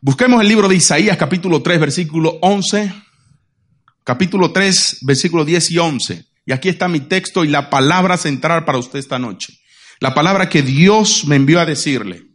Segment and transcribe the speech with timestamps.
[0.00, 2.92] Busquemos el libro de Isaías capítulo 3 versículo 11,
[4.04, 6.24] capítulo 3 versículo 10 y 11.
[6.46, 9.58] Y aquí está mi texto y la palabra central para usted esta noche.
[9.98, 12.28] La palabra que Dios me envió a decirle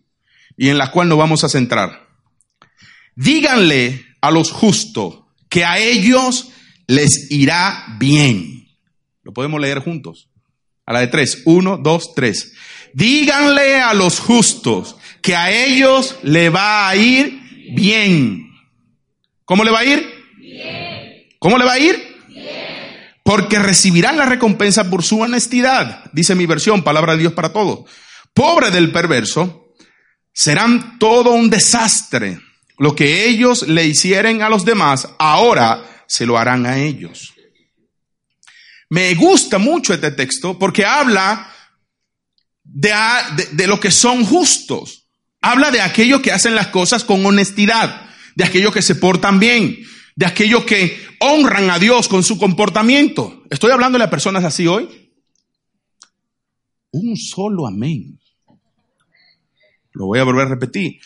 [0.57, 2.05] y en la cual nos vamos a centrar.
[3.15, 6.49] Díganle a los justos que a ellos
[6.87, 8.67] les irá bien.
[9.23, 10.27] Lo podemos leer juntos.
[10.85, 11.43] A la de tres.
[11.45, 12.51] Uno, dos, tres.
[12.93, 18.51] Díganle a los justos que a ellos le va a ir bien.
[19.45, 20.09] ¿Cómo le va a ir?
[20.37, 21.27] Bien.
[21.39, 22.13] ¿Cómo le va a ir?
[23.23, 27.89] porque recibirán la recompensa por su honestidad, dice mi versión, palabra de Dios para todos.
[28.33, 29.73] Pobre del perverso,
[30.33, 32.39] serán todo un desastre.
[32.77, 37.33] Lo que ellos le hicieren a los demás, ahora se lo harán a ellos.
[38.89, 41.49] Me gusta mucho este texto porque habla
[42.63, 42.93] de,
[43.35, 45.02] de, de lo que son justos.
[45.45, 49.77] Habla de aquellos que hacen las cosas con honestidad, de aquellos que se portan bien,
[50.15, 53.43] de aquellos que honran a Dios con su comportamiento.
[53.49, 55.11] Estoy hablando de personas así hoy.
[56.91, 58.17] Un solo amén.
[59.91, 61.01] Lo voy a volver a repetir.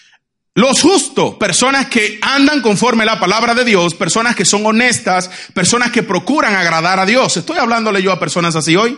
[0.53, 5.31] Los justos, personas que andan conforme a la palabra de Dios, personas que son honestas,
[5.55, 7.38] personas que procuran agradar a Dios.
[7.38, 8.95] Estoy hablándole yo a personas así hoy.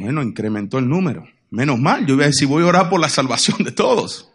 [0.00, 1.35] Bueno, incrementó el número.
[1.50, 4.28] Menos mal, yo voy a decir, voy a orar por la salvación de todos.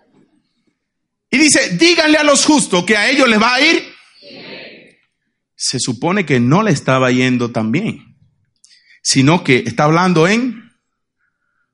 [1.30, 3.92] Y dice, díganle a los justos que a ellos les va a ir
[5.62, 8.18] se supone que no le estaba yendo tan bien,
[9.04, 10.72] sino que está hablando en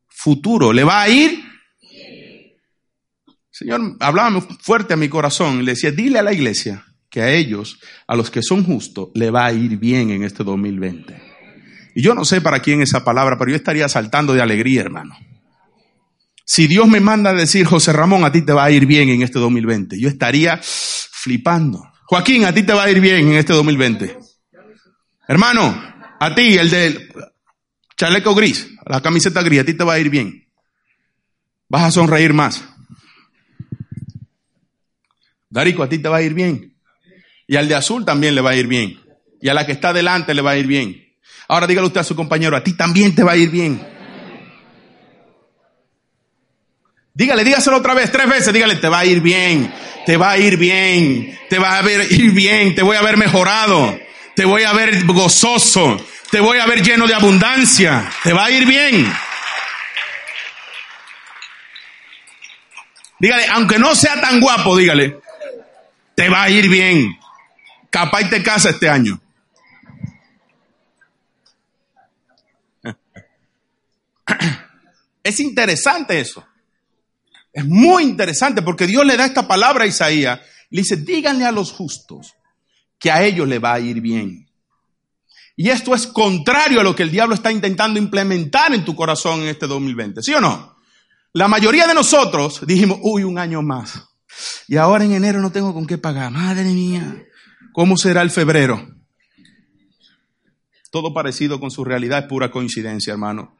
[0.09, 0.73] futuro.
[0.73, 1.41] ¿Le va a ir?
[3.49, 7.79] Señor, hablaba fuerte a mi corazón, le decía, dile a la iglesia que a ellos,
[8.07, 11.26] a los que son justos, le va a ir bien en este 2020.
[11.97, 15.17] Y yo no sé para quién esa palabra, pero yo estaría saltando de alegría, hermano.
[16.45, 19.09] Si Dios me manda a decir, José Ramón, a ti te va a ir bien
[19.09, 21.91] en este 2020, yo estaría flipando.
[22.03, 24.15] Joaquín, a ti te va a ir bien en este 2020.
[25.27, 25.75] Hermano,
[26.19, 27.11] a ti, el del
[27.97, 30.47] chaleco gris, la camiseta gris, a ti te va a ir bien.
[31.67, 32.63] Vas a sonreír más.
[35.49, 36.77] Darico, a ti te va a ir bien.
[37.47, 38.99] Y al de azul también le va a ir bien.
[39.41, 41.06] Y a la que está delante le va a ir bien.
[41.47, 43.85] Ahora dígale usted a su compañero, a ti también te va a ir bien.
[47.13, 49.73] Dígale, dígaselo otra vez, tres veces, dígale, te va a ir bien
[50.07, 53.17] te va a ir bien, te va a ver, ir bien, te voy a ver
[53.17, 53.99] mejorado,
[54.37, 56.01] te voy a ver gozoso,
[56.31, 59.13] te voy a ver lleno de abundancia, te va a ir bien.
[63.19, 65.19] Dígale, aunque no sea tan guapo, dígale,
[66.15, 67.19] te va a ir bien.
[67.89, 69.19] Capaz te casa este año.
[75.27, 76.45] Es interesante eso.
[77.51, 80.39] Es muy interesante porque Dios le da esta palabra a Isaías.
[80.69, 82.33] Le dice, díganle a los justos
[82.97, 84.49] que a ellos le va a ir bien.
[85.57, 89.41] Y esto es contrario a lo que el diablo está intentando implementar en tu corazón
[89.41, 90.21] en este 2020.
[90.21, 90.77] ¿Sí o no?
[91.33, 94.07] La mayoría de nosotros dijimos, uy, un año más.
[94.69, 96.31] Y ahora en enero no tengo con qué pagar.
[96.31, 97.21] Madre mía,
[97.73, 98.87] ¿cómo será el febrero?
[100.89, 103.56] Todo parecido con su realidad es pura coincidencia, hermano.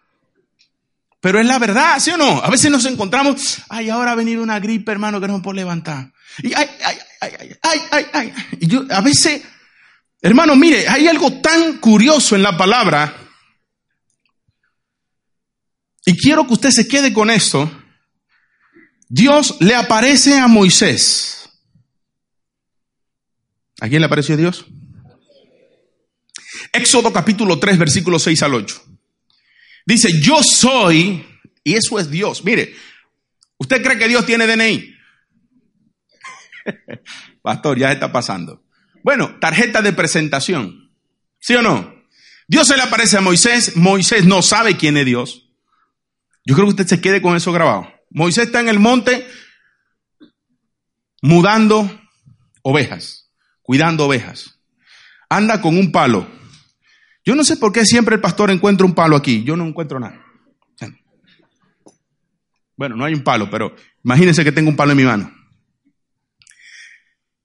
[1.20, 2.44] Pero es la verdad, ¿sí o no?
[2.44, 6.12] A veces nos encontramos, ay, ahora ha venido una gripe, hermano, que no puedo levantar.
[6.44, 7.32] Y ay, ay, ay,
[7.64, 9.42] ay, ay, ay, Y yo, a veces,
[10.22, 13.16] hermano, mire, hay algo tan curioso en la palabra.
[16.06, 17.70] Y quiero que usted se quede con esto.
[19.10, 21.50] Dios le aparece a Moisés.
[23.80, 24.66] ¿A quién le apareció Dios?
[26.72, 28.97] Éxodo capítulo 3, versículo 6 al 8.
[29.88, 31.26] Dice, yo soy,
[31.64, 32.44] y eso es Dios.
[32.44, 32.76] Mire,
[33.58, 34.94] ¿usted cree que Dios tiene DNI?
[37.42, 38.66] Pastor, ya está pasando.
[39.02, 40.92] Bueno, tarjeta de presentación.
[41.40, 41.96] ¿Sí o no?
[42.50, 43.78] Dios se le aparece a Moisés.
[43.78, 45.50] Moisés no sabe quién es Dios.
[46.46, 47.88] Yo creo que usted se quede con eso grabado.
[48.10, 49.26] Moisés está en el monte
[51.22, 51.90] mudando
[52.62, 54.60] ovejas, cuidando ovejas.
[55.30, 56.30] Anda con un palo.
[57.28, 59.44] Yo no sé por qué siempre el pastor encuentra un palo aquí.
[59.44, 60.24] Yo no encuentro nada.
[62.78, 65.30] Bueno, no hay un palo, pero imagínense que tengo un palo en mi mano.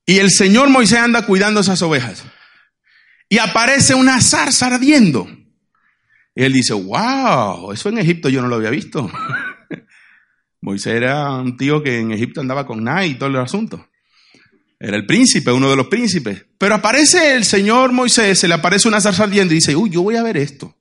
[0.06, 2.24] Y el Señor Moisés anda cuidando esas ovejas.
[3.28, 5.26] Y aparece una zarza ardiendo.
[6.36, 9.10] Y él dice, wow, eso en Egipto yo no lo había visto.
[10.60, 13.84] Moisés era un tío que en Egipto andaba con nada y todo el asunto.
[14.84, 16.44] Era el príncipe, uno de los príncipes.
[16.58, 20.02] Pero aparece el Señor Moisés, se le aparece una zarza ardiendo y dice, uy, yo
[20.02, 20.76] voy a ver esto.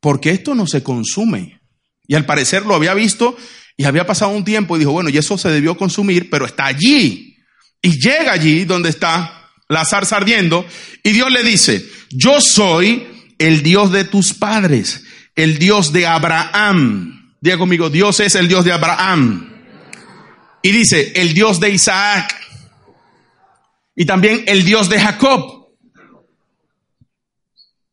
[0.00, 1.60] Porque esto no se consume.
[2.08, 3.36] Y al parecer lo había visto
[3.76, 6.66] Y había pasado un tiempo y dijo, bueno, y eso se debió consumir, pero está
[6.66, 7.36] allí.
[7.80, 10.66] Y llega allí donde está la zarza ardiendo
[11.04, 13.06] y Dios le dice, yo soy
[13.38, 15.04] el Dios de tus padres,
[15.36, 17.36] el Dios de Abraham.
[17.40, 19.48] Diga conmigo, Dios es el Dios de Abraham.
[20.62, 22.49] Y dice, el Dios de Isaac.
[24.00, 25.76] Y también el Dios de Jacob.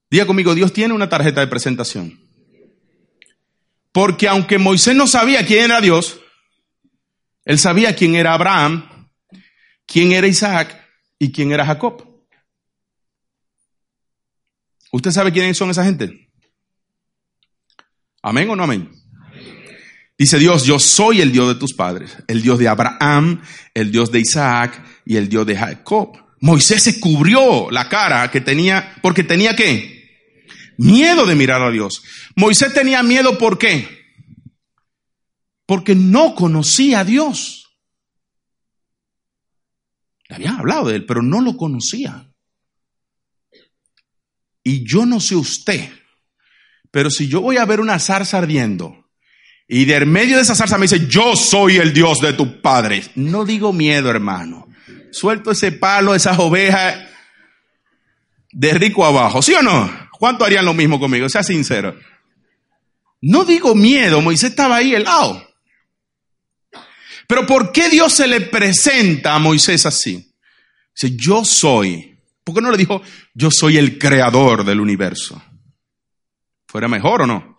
[0.09, 2.17] Diga conmigo, Dios tiene una tarjeta de presentación.
[3.91, 6.17] Porque aunque Moisés no sabía quién era Dios,
[7.43, 9.09] él sabía quién era Abraham,
[9.85, 10.81] quién era Isaac
[11.19, 12.01] y quién era Jacob.
[14.93, 16.29] ¿Usted sabe quiénes son esa gente?
[18.21, 18.89] ¿Amén o no amén?
[20.17, 23.41] Dice Dios, yo soy el Dios de tus padres, el Dios de Abraham,
[23.73, 26.17] el Dios de Isaac y el Dios de Jacob.
[26.39, 29.97] Moisés se cubrió la cara que tenía, porque tenía que
[30.77, 32.03] Miedo de mirar a Dios.
[32.35, 33.87] Moisés tenía miedo ¿por qué?
[35.65, 37.79] Porque no conocía a Dios.
[40.29, 42.31] Le habían hablado de él, pero no lo conocía.
[44.63, 45.89] Y yo no sé usted,
[46.91, 48.96] pero si yo voy a ver una zarza ardiendo
[49.67, 52.47] y de en medio de esa zarza me dice, yo soy el Dios de tus
[52.47, 54.67] padres, no digo miedo, hermano.
[55.11, 57.05] Suelto ese palo, esas ovejas
[58.51, 59.91] de rico abajo, ¿sí o no?
[60.11, 61.27] ¿Cuánto harían lo mismo conmigo?
[61.27, 61.97] Sea sincero.
[63.21, 65.45] No digo miedo, Moisés estaba ahí helado.
[67.27, 70.33] Pero ¿por qué Dios se le presenta a Moisés así?
[70.95, 72.17] Dice, yo soy.
[72.43, 73.01] ¿Por qué no le dijo,
[73.33, 75.41] yo soy el creador del universo?
[76.67, 77.56] ¿Fuera mejor o no?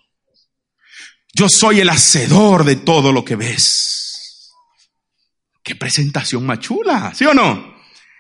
[1.35, 4.53] Yo soy el hacedor de todo lo que ves.
[5.63, 7.77] Qué presentación más chula, ¿sí o no?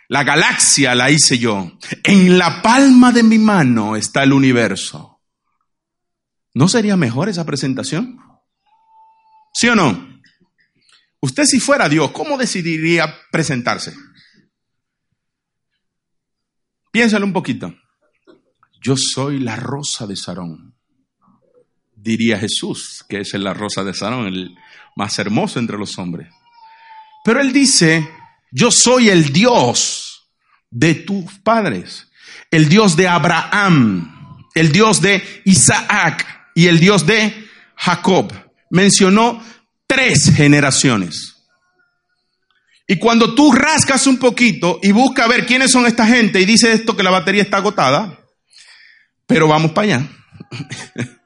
[0.09, 1.79] La galaxia la hice yo.
[2.05, 5.21] En la palma de mi mano está el universo.
[6.55, 8.19] ¿No sería mejor esa presentación?
[9.53, 10.21] ¿Sí o no?
[11.21, 13.95] Usted si fuera Dios, ¿cómo decidiría presentarse?
[16.91, 17.75] Piénsalo un poquito.
[18.81, 20.78] Yo soy la rosa de Sarón.
[22.01, 24.55] Diría Jesús, que es la rosa de Sarón, el
[24.95, 26.29] más hermoso entre los hombres.
[27.25, 28.09] Pero él dice,
[28.53, 30.29] yo soy el Dios
[30.71, 32.09] de tus padres,
[32.51, 38.33] el Dios de Abraham, el Dios de Isaac y el Dios de Jacob.
[38.71, 39.43] Mencionó
[39.87, 41.35] tres generaciones.
[42.87, 46.73] Y cuando tú rascas un poquito y buscas ver quiénes son esta gente y dice
[46.73, 48.19] esto que la batería está agotada,
[49.27, 50.09] pero vamos para allá.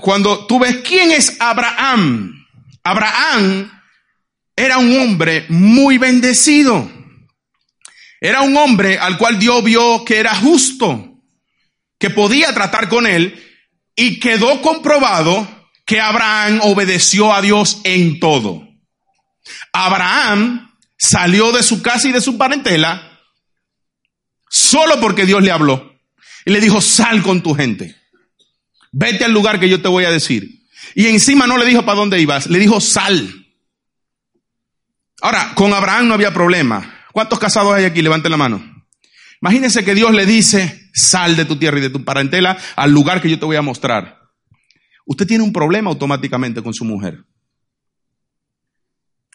[0.00, 2.46] Cuando tú ves quién es Abraham,
[2.82, 3.70] Abraham
[4.56, 6.90] era un hombre muy bendecido.
[8.20, 11.22] Era un hombre al cual Dios vio que era justo,
[11.98, 13.42] que podía tratar con él
[13.96, 15.48] y quedó comprobado
[15.86, 18.66] que Abraham obedeció a Dios en todo.
[19.72, 23.10] Abraham salió de su casa y de su parentela
[24.50, 25.98] solo porque Dios le habló
[26.44, 27.99] y le dijo, sal con tu gente,
[28.92, 30.60] vete al lugar que yo te voy a decir.
[30.94, 33.46] Y encima no le dijo para dónde ibas, le dijo, sal.
[35.20, 36.94] Ahora, con Abraham no había problema.
[37.12, 38.02] ¿Cuántos casados hay aquí?
[38.02, 38.84] Levanten la mano.
[39.42, 43.20] Imagínense que Dios le dice, sal de tu tierra y de tu parentela al lugar
[43.20, 44.18] que yo te voy a mostrar.
[45.06, 47.24] Usted tiene un problema automáticamente con su mujer.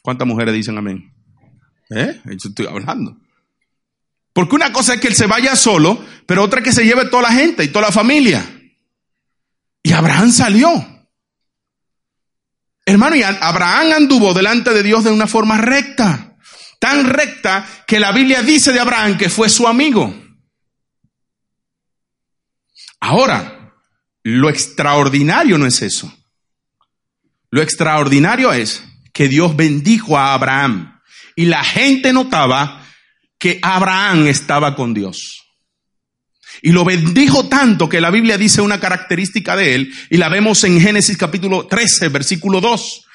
[0.01, 1.11] ¿Cuántas mujeres dicen amén?
[1.89, 2.21] ¿Eh?
[2.25, 3.17] Yo estoy hablando.
[4.33, 7.05] Porque una cosa es que él se vaya solo, pero otra es que se lleve
[7.05, 8.54] toda la gente y toda la familia.
[9.85, 10.71] Y Abraham salió.
[12.87, 16.37] Hermano, y Abraham anduvo delante de Dios de una forma recta,
[16.79, 20.11] tan recta que la Biblia dice de Abraham que fue su amigo.
[22.99, 23.75] Ahora,
[24.23, 26.11] lo extraordinario no es eso.
[27.51, 30.99] Lo extraordinario es que Dios bendijo a Abraham
[31.35, 32.83] y la gente notaba
[33.37, 35.44] que Abraham estaba con Dios.
[36.61, 40.63] Y lo bendijo tanto que la Biblia dice una característica de él y la vemos
[40.63, 43.05] en Génesis capítulo 13, versículo 2.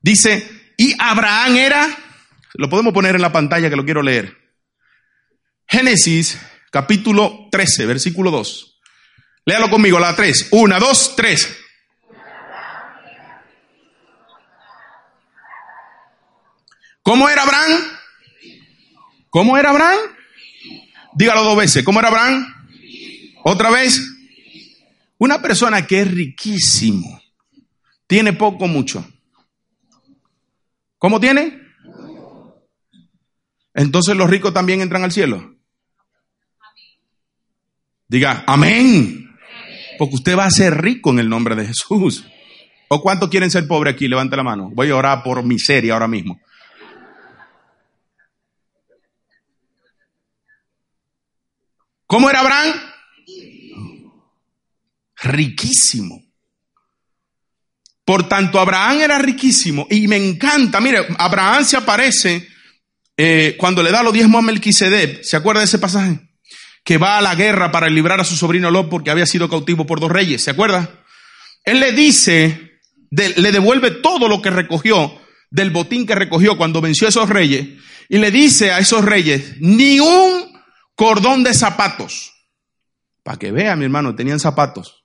[0.00, 1.98] Dice, y Abraham era,
[2.54, 4.36] lo podemos poner en la pantalla que lo quiero leer.
[5.66, 6.38] Génesis
[6.70, 8.80] capítulo 13, versículo 2.
[9.46, 10.48] Léalo conmigo, la 3.
[10.50, 11.56] 1, 2, 3.
[17.02, 17.72] ¿Cómo era Abraham?
[19.28, 19.98] ¿Cómo era Abraham?
[21.14, 21.84] Dígalo dos veces.
[21.84, 22.53] ¿Cómo era Abraham?
[23.46, 24.00] Otra vez,
[25.18, 27.20] una persona que es riquísimo,
[28.06, 29.06] tiene poco, mucho.
[30.96, 31.60] ¿Cómo tiene?
[33.74, 35.56] Entonces los ricos también entran al cielo.
[38.08, 39.36] Diga, amén.
[39.98, 42.24] Porque usted va a ser rico en el nombre de Jesús.
[42.88, 44.08] ¿O cuántos quieren ser pobres aquí?
[44.08, 44.70] Levante la mano.
[44.72, 46.40] Voy a orar por miseria ahora mismo.
[52.06, 52.93] ¿Cómo era Abraham?
[55.24, 56.22] Riquísimo.
[58.04, 60.80] Por tanto, Abraham era riquísimo y me encanta.
[60.80, 62.46] Mire, Abraham se aparece
[63.16, 65.22] eh, cuando le da los diezmos a Melquisedec.
[65.22, 66.20] ¿Se acuerda de ese pasaje?
[66.84, 69.86] Que va a la guerra para librar a su sobrino Lot porque había sido cautivo
[69.86, 70.44] por dos reyes.
[70.44, 71.02] ¿Se acuerda?
[71.64, 75.18] Él le dice, le devuelve todo lo que recogió
[75.50, 77.66] del botín que recogió cuando venció a esos reyes
[78.10, 80.60] y le dice a esos reyes, ni un
[80.94, 82.34] cordón de zapatos.
[83.22, 85.03] Para que vea, mi hermano, tenían zapatos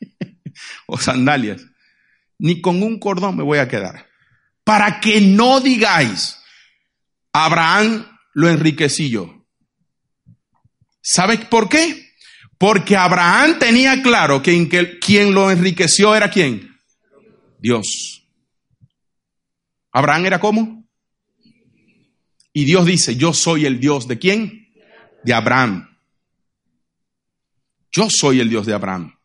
[0.86, 1.62] o sandalias
[2.38, 4.06] ni con un cordón me voy a quedar.
[4.64, 6.38] Para que no digáis,
[7.32, 9.46] Abraham lo enriquecí yo.
[11.00, 12.14] ¿Sabes por qué?
[12.58, 16.76] Porque Abraham tenía claro que quien lo enriqueció era quién?
[17.58, 18.26] Dios.
[19.92, 20.84] ¿Abraham era cómo?
[22.52, 24.72] Y Dios dice, yo soy el Dios de quién?
[25.22, 25.88] De Abraham.
[27.92, 29.15] Yo soy el Dios de Abraham.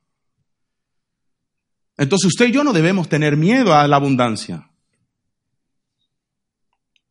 [2.01, 4.67] Entonces usted y yo no debemos tener miedo a la abundancia.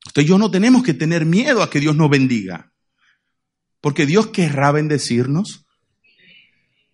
[0.04, 2.72] Usted y yo no tenemos que tener miedo a que Dios nos bendiga.
[3.80, 5.64] Porque Dios querrá bendecirnos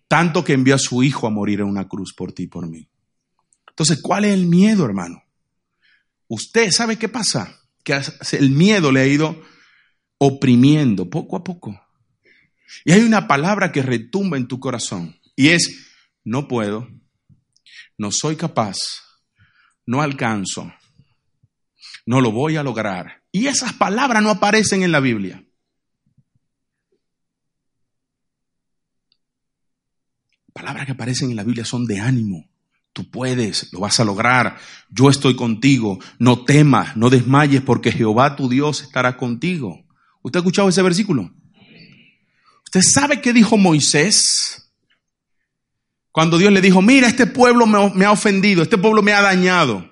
[0.07, 2.69] tanto que envió a su Hijo a morir en una cruz por ti y por
[2.69, 2.87] mí.
[3.67, 5.23] Entonces, ¿cuál es el miedo, hermano?
[6.27, 7.99] Usted sabe qué pasa, que
[8.33, 9.41] el miedo le ha ido
[10.19, 11.81] oprimiendo poco a poco.
[12.85, 16.87] Y hay una palabra que retumba en tu corazón y es, no puedo,
[17.97, 18.77] no soy capaz,
[19.85, 20.71] no alcanzo,
[22.05, 23.23] no lo voy a lograr.
[23.31, 25.43] Y esas palabras no aparecen en la Biblia.
[30.53, 32.49] Palabras que aparecen en la Biblia son de ánimo.
[32.93, 34.57] Tú puedes, lo vas a lograr.
[34.89, 35.99] Yo estoy contigo.
[36.17, 39.85] No temas, no desmayes, porque Jehová tu Dios estará contigo.
[40.23, 41.31] ¿Usted ha escuchado ese versículo?
[42.65, 44.66] ¿Usted sabe qué dijo Moisés?
[46.17, 49.87] Cuando Dios le dijo, mira, este pueblo me, ha ofendido, este pueblo me ha dañado.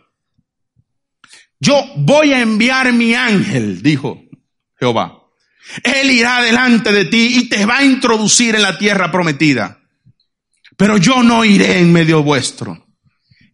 [1.60, 4.24] Yo voy a enviar mi ángel, dijo
[4.80, 5.20] Jehová.
[5.84, 9.84] Él irá delante de ti y te va a introducir en la tierra prometida.
[10.76, 12.88] Pero yo no iré en medio vuestro.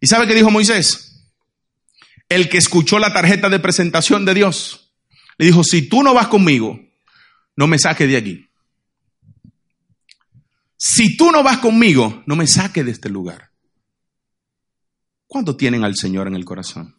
[0.00, 1.28] ¿Y sabe qué dijo Moisés?
[2.30, 4.94] El que escuchó la tarjeta de presentación de Dios,
[5.36, 6.80] le dijo, si tú no vas conmigo,
[7.54, 8.48] no me saques de aquí
[10.84, 13.52] si tú no vas conmigo, no me saques de este lugar.
[15.28, 16.96] ¿Cuánto tienen al Señor en el corazón?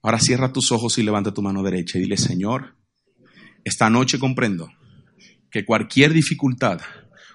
[0.00, 2.76] Ahora cierra tus ojos y levanta tu mano derecha y dile, Señor,
[3.64, 4.70] esta noche comprendo
[5.50, 6.80] que cualquier dificultad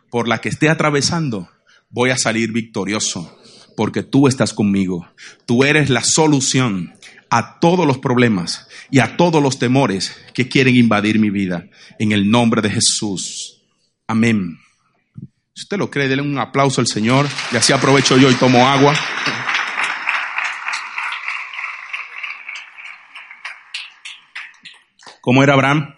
[0.09, 1.49] por la que esté atravesando,
[1.89, 3.37] voy a salir victorioso,
[3.75, 5.11] porque tú estás conmigo.
[5.45, 6.93] Tú eres la solución
[7.29, 11.67] a todos los problemas y a todos los temores que quieren invadir mi vida.
[11.99, 13.61] En el nombre de Jesús.
[14.07, 14.57] Amén.
[15.53, 18.67] Si usted lo cree, denle un aplauso al Señor y así aprovecho yo y tomo
[18.67, 18.93] agua.
[25.19, 25.95] ¿Cómo era Abraham?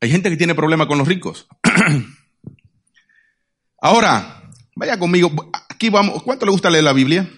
[0.00, 1.46] Hay gente que tiene problema con los ricos.
[3.80, 5.50] Ahora, vaya conmigo.
[5.68, 6.22] Aquí vamos.
[6.22, 7.28] ¿Cuánto le gusta leer la Biblia?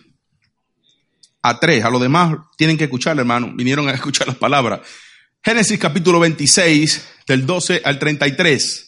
[1.42, 1.84] A tres.
[1.84, 3.52] A los demás tienen que escuchar, hermano.
[3.54, 4.80] Vinieron a escuchar las palabras.
[5.42, 8.83] Génesis capítulo 26, del 12 al 33.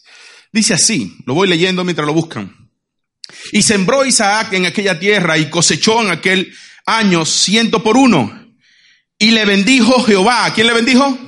[0.56, 2.70] Dice así, lo voy leyendo mientras lo buscan.
[3.52, 6.50] Y sembró Isaac en aquella tierra y cosechó en aquel
[6.86, 8.56] año ciento por uno.
[9.18, 10.50] Y le bendijo Jehová.
[10.54, 11.18] ¿Quién le bendijo?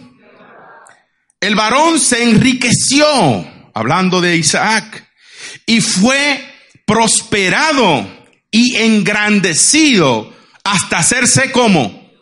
[1.41, 3.07] El varón se enriqueció,
[3.75, 5.07] hablando de Isaac,
[5.67, 6.43] y fue
[6.87, 8.09] prosperado
[8.51, 12.15] y engrandecido hasta hacerse como.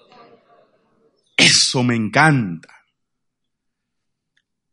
[1.36, 2.75] Eso me encanta.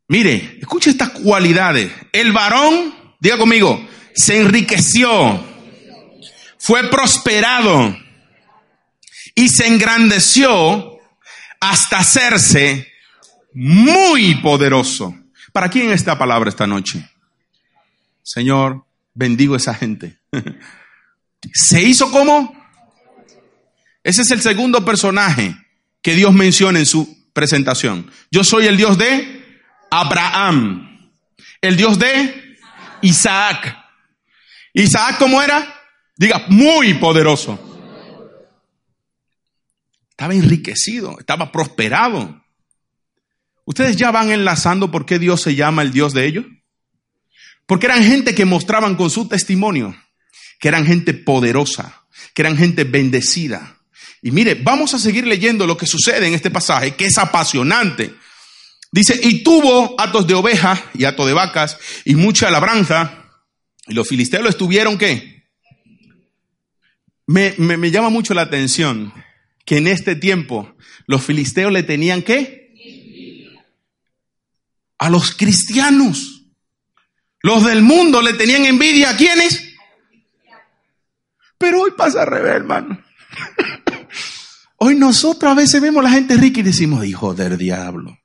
[0.08, 1.92] Mire, escuche estas cualidades.
[2.12, 5.44] El varón, diga conmigo, se enriqueció,
[6.58, 7.98] fue prosperado
[9.36, 10.98] y se engrandeció
[11.60, 12.92] hasta hacerse
[13.54, 15.16] muy poderoso.
[15.52, 17.10] ¿Para quién esta palabra esta noche?
[18.22, 20.20] Señor, bendigo a esa gente.
[21.54, 22.56] ¿Se hizo como?
[24.04, 25.56] Ese es el segundo personaje
[26.02, 28.12] que Dios menciona en su presentación.
[28.32, 29.33] Yo soy el Dios de
[30.00, 31.12] Abraham,
[31.62, 32.58] el Dios de
[33.02, 33.78] Isaac.
[34.74, 35.82] Isaac, ¿cómo era?
[36.16, 37.60] Diga, muy poderoso.
[40.10, 42.42] Estaba enriquecido, estaba prosperado.
[43.66, 46.46] ¿Ustedes ya van enlazando por qué Dios se llama el Dios de ellos?
[47.66, 49.96] Porque eran gente que mostraban con su testimonio
[50.64, 53.80] que eran gente poderosa, que eran gente bendecida.
[54.22, 58.16] Y mire, vamos a seguir leyendo lo que sucede en este pasaje, que es apasionante.
[58.94, 63.26] Dice, y tuvo atos de ovejas y atos de vacas y mucha labranza.
[63.88, 65.48] Y los filisteos estuvieron, ¿qué?
[67.26, 69.12] Me, me, me llama mucho la atención
[69.66, 70.76] que en este tiempo
[71.08, 72.72] los filisteos le tenían, ¿qué?
[75.00, 76.44] A los cristianos.
[77.42, 79.74] Los del mundo le tenían envidia a quiénes?
[81.58, 83.04] Pero hoy pasa al revés, hermano.
[84.78, 88.20] Hoy nosotros a veces vemos a la gente rica y decimos, hijo del diablo.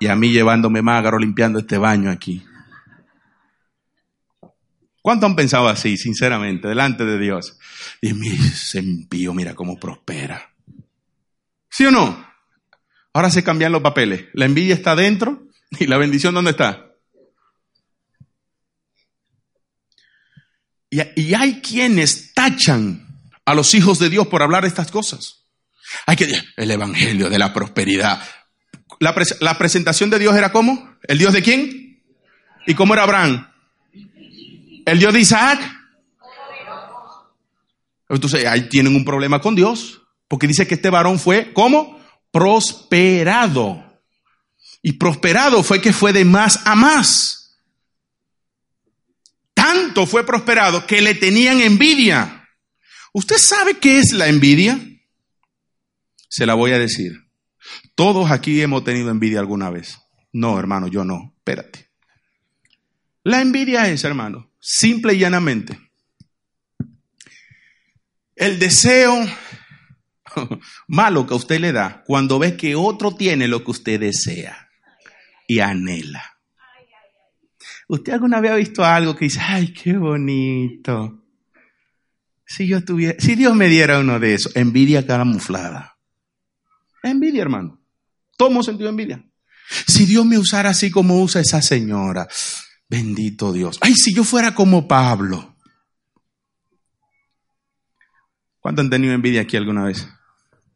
[0.00, 2.44] Y a mí llevándome magro limpiando este baño aquí.
[5.02, 7.58] ¿Cuánto han pensado así, sinceramente, delante de Dios?
[8.00, 8.28] Y mi
[9.34, 10.52] mira cómo prospera.
[11.70, 12.26] ¿Sí o no?
[13.12, 14.26] Ahora se cambian los papeles.
[14.34, 16.92] La envidia está dentro y la bendición ¿dónde está?
[20.90, 23.06] Y, y hay quienes tachan
[23.44, 25.46] a los hijos de Dios por hablar de estas cosas.
[26.06, 26.26] Hay que
[26.56, 28.22] el evangelio de la prosperidad.
[29.00, 30.96] La, la presentación de Dios era cómo?
[31.02, 32.02] ¿El Dios de quién?
[32.66, 33.48] ¿Y cómo era Abraham?
[34.84, 35.60] ¿El Dios de Isaac?
[38.08, 42.00] Entonces ahí tienen un problema con Dios, porque dice que este varón fue, ¿cómo?
[42.30, 43.84] Prosperado.
[44.82, 47.58] Y prosperado fue que fue de más a más.
[49.52, 52.48] Tanto fue prosperado que le tenían envidia.
[53.12, 54.78] ¿Usted sabe qué es la envidia?
[56.28, 57.27] Se la voy a decir.
[57.94, 59.98] Todos aquí hemos tenido envidia alguna vez.
[60.32, 61.34] No, hermano, yo no.
[61.36, 61.88] Espérate.
[63.24, 65.78] La envidia es, hermano, simple y llanamente,
[68.36, 69.26] el deseo
[70.88, 74.70] malo que usted le da cuando ve que otro tiene lo que usted desea
[75.46, 76.38] y anhela.
[77.88, 81.24] ¿Usted alguna vez ha visto algo que dice, ay, qué bonito?
[82.46, 85.97] Si yo tuviera, si Dios me diera uno de esos, envidia camuflada.
[87.02, 87.80] Envidia, hermano.
[88.36, 89.22] Tomo sentido envidia.
[89.86, 92.26] Si Dios me usara así como usa esa señora,
[92.88, 93.78] bendito Dios.
[93.80, 95.56] Ay, si yo fuera como Pablo.
[98.60, 100.08] ¿Cuánto han tenido envidia aquí alguna vez?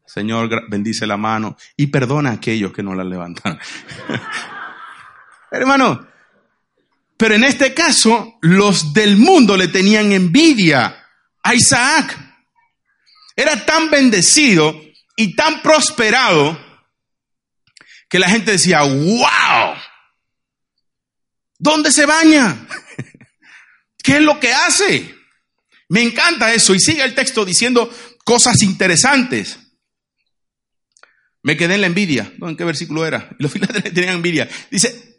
[0.05, 3.59] Señor, bendice la mano y perdona a aquellos que no la levantan.
[5.51, 6.07] Hermano,
[7.17, 11.07] pero en este caso, los del mundo le tenían envidia
[11.41, 12.17] a Isaac.
[13.35, 14.82] Era tan bendecido
[15.15, 16.59] y tan prosperado
[18.09, 19.75] que la gente decía, wow,
[21.57, 22.67] ¿dónde se baña?
[24.03, 25.15] ¿Qué es lo que hace?
[25.89, 26.75] Me encanta eso.
[26.75, 27.91] Y sigue el texto diciendo
[28.23, 29.59] cosas interesantes.
[31.41, 32.33] Me quedé en la envidia.
[32.41, 33.29] ¿En qué versículo era?
[33.39, 34.49] Los filisteos tenían envidia.
[34.71, 35.12] Dice,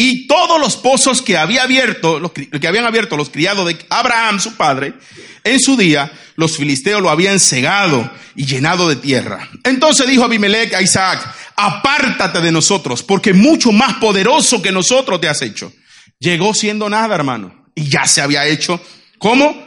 [0.00, 4.38] y todos los pozos que había abierto, los que habían abierto los criados de Abraham,
[4.38, 4.94] su padre,
[5.42, 9.48] en su día, los filisteos lo habían cegado y llenado de tierra.
[9.64, 15.28] Entonces dijo Abimelech a Isaac, apártate de nosotros, porque mucho más poderoso que nosotros te
[15.28, 15.72] has hecho.
[16.20, 18.80] Llegó siendo nada, hermano, y ya se había hecho,
[19.18, 19.66] ¿cómo?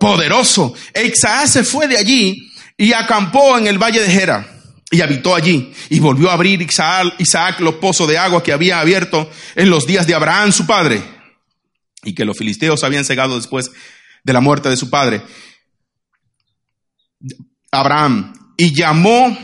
[0.00, 0.74] Poderoso.
[0.92, 4.55] Isaac se fue de allí y acampó en el valle de Gera
[4.90, 9.28] y habitó allí y volvió a abrir Isaac, los pozos de agua que había abierto
[9.54, 11.02] en los días de Abraham su padre
[12.04, 13.72] y que los filisteos habían cegado después
[14.22, 15.22] de la muerte de su padre.
[17.72, 19.36] Abraham y llamó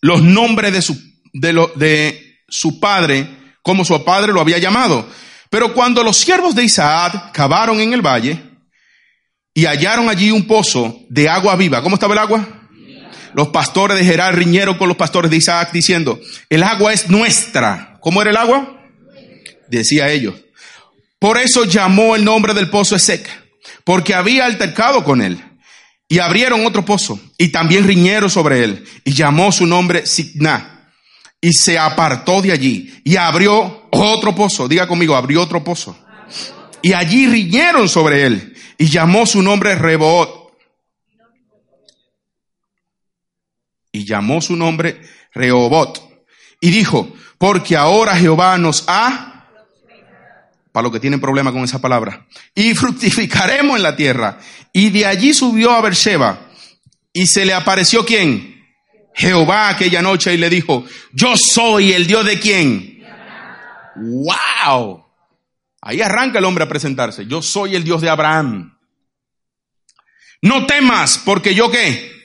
[0.00, 0.98] los nombres de su,
[1.34, 3.28] de su padre
[3.62, 5.08] como su padre lo había llamado.
[5.50, 8.42] Pero cuando los siervos de Isaac cavaron en el valle
[9.52, 12.59] y hallaron allí un pozo de agua viva, ¿cómo estaba el agua?
[13.34, 17.98] Los pastores de Gerar riñeron con los pastores de Isaac diciendo, el agua es nuestra.
[18.00, 18.80] ¿Cómo era el agua?
[19.68, 20.34] Decía ellos.
[21.18, 23.28] Por eso llamó el nombre del pozo Esec,
[23.84, 25.42] porque había altercado con él.
[26.08, 30.90] Y abrieron otro pozo, y también riñeron sobre él, y llamó su nombre Signa,
[31.40, 35.96] y se apartó de allí, y abrió otro pozo, diga conmigo, abrió otro pozo.
[36.82, 40.39] Y allí riñeron sobre él, y llamó su nombre Reboot
[43.92, 45.00] y llamó su nombre
[45.32, 46.08] Rehobot.
[46.60, 49.48] Y dijo, porque ahora Jehová nos ha,
[50.72, 54.38] para los que tienen problema con esa palabra, y fructificaremos en la tierra.
[54.72, 56.50] Y de allí subió a Beersheba
[57.12, 58.64] y se le apareció quién?
[59.14, 63.04] Jehová aquella noche y le dijo, yo soy el Dios de quién?
[63.96, 65.04] ¡Wow!
[65.82, 67.26] Ahí arranca el hombre a presentarse.
[67.26, 68.78] Yo soy el Dios de Abraham.
[70.42, 72.19] No temas, porque yo qué?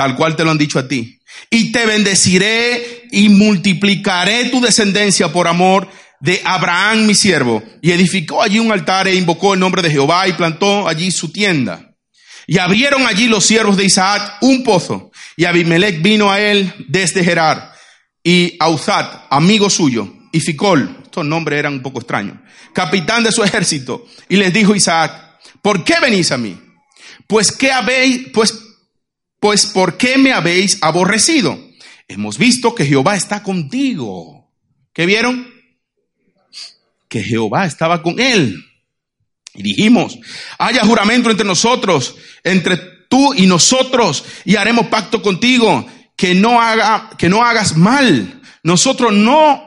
[0.00, 1.20] Tal cual te lo han dicho a ti.
[1.50, 8.40] Y te bendeciré y multiplicaré tu descendencia por amor de Abraham mi siervo, y edificó
[8.42, 11.94] allí un altar e invocó el nombre de Jehová y plantó allí su tienda.
[12.46, 17.22] Y abrieron allí los siervos de Isaac un pozo, y Abimelech vino a él desde
[17.22, 17.74] Gerar,
[18.24, 22.38] y Auzat, amigo suyo, y Ficol, estos nombres eran un poco extraños,
[22.72, 26.58] capitán de su ejército, y les dijo Isaac, ¿por qué venís a mí?
[27.26, 28.69] Pues qué habéis, pues,
[29.40, 31.58] pues ¿por qué me habéis aborrecido?
[32.06, 34.52] Hemos visto que Jehová está contigo.
[34.92, 35.48] ¿Qué vieron?
[37.08, 38.64] Que Jehová estaba con él.
[39.54, 40.18] Y dijimos,
[40.58, 42.76] haya juramento entre nosotros, entre
[43.08, 48.40] tú y nosotros, y haremos pacto contigo, que no haga, que no hagas mal.
[48.62, 49.62] Nosotros no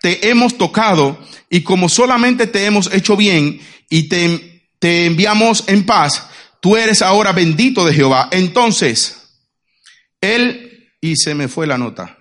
[0.00, 1.18] te hemos tocado,
[1.50, 3.60] y como solamente te hemos hecho bien,
[3.90, 6.28] y te, te enviamos en paz,
[6.66, 8.28] tú eres ahora bendito de Jehová.
[8.32, 9.36] Entonces,
[10.20, 12.18] él, y se me fue la nota.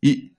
[0.00, 0.32] Y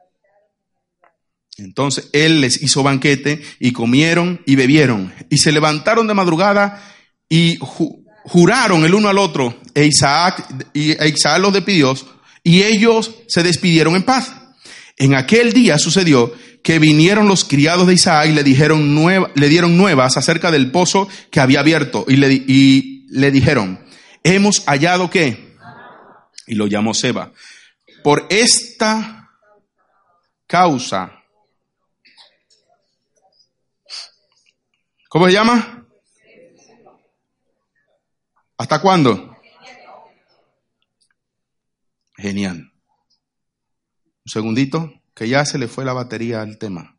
[1.60, 6.84] entonces él les hizo banquete y comieron y bebieron y se levantaron de madrugada
[7.30, 11.94] y juraron el uno al otro e Isaac, y e Isaac los despidió
[12.42, 14.34] y ellos se despidieron en paz.
[14.98, 16.34] En aquel día sucedió
[16.64, 18.96] que vinieron los criados de Isaac y le dijeron
[19.36, 23.86] le dieron nuevas acerca del pozo que había abierto y le, y le dijeron,
[24.24, 25.56] hemos hallado qué?
[26.48, 27.32] Y lo llamó Seba.
[28.04, 29.30] Por esta
[30.48, 31.24] causa,
[35.10, 35.86] ¿cómo se llama?
[38.58, 39.38] ¿Hasta cuándo?
[42.16, 42.67] Genial.
[44.28, 46.98] Un segundito que ya se le fue la batería al tema.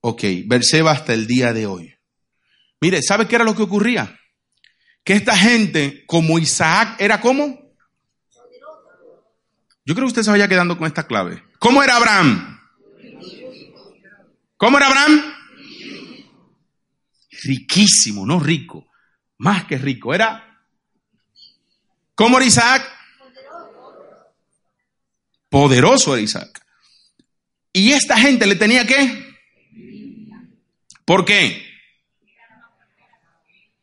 [0.00, 1.94] Ok, Berseba hasta el día de hoy.
[2.80, 4.18] Mire, ¿sabe qué era lo que ocurría?
[5.04, 7.44] Que esta gente, como Isaac, era como.
[9.84, 11.44] Yo creo que usted se vaya quedando con esta clave.
[11.60, 12.58] ¿Cómo era Abraham?
[14.56, 15.32] ¿Cómo era Abraham?
[17.44, 18.88] Riquísimo, no rico.
[19.38, 20.12] Más que rico.
[20.12, 20.60] Era.
[22.16, 22.99] ¿Cómo era Isaac?
[25.50, 26.64] Poderoso era Isaac.
[27.72, 29.28] Y esta gente le tenía que...
[31.04, 31.66] ¿Por qué?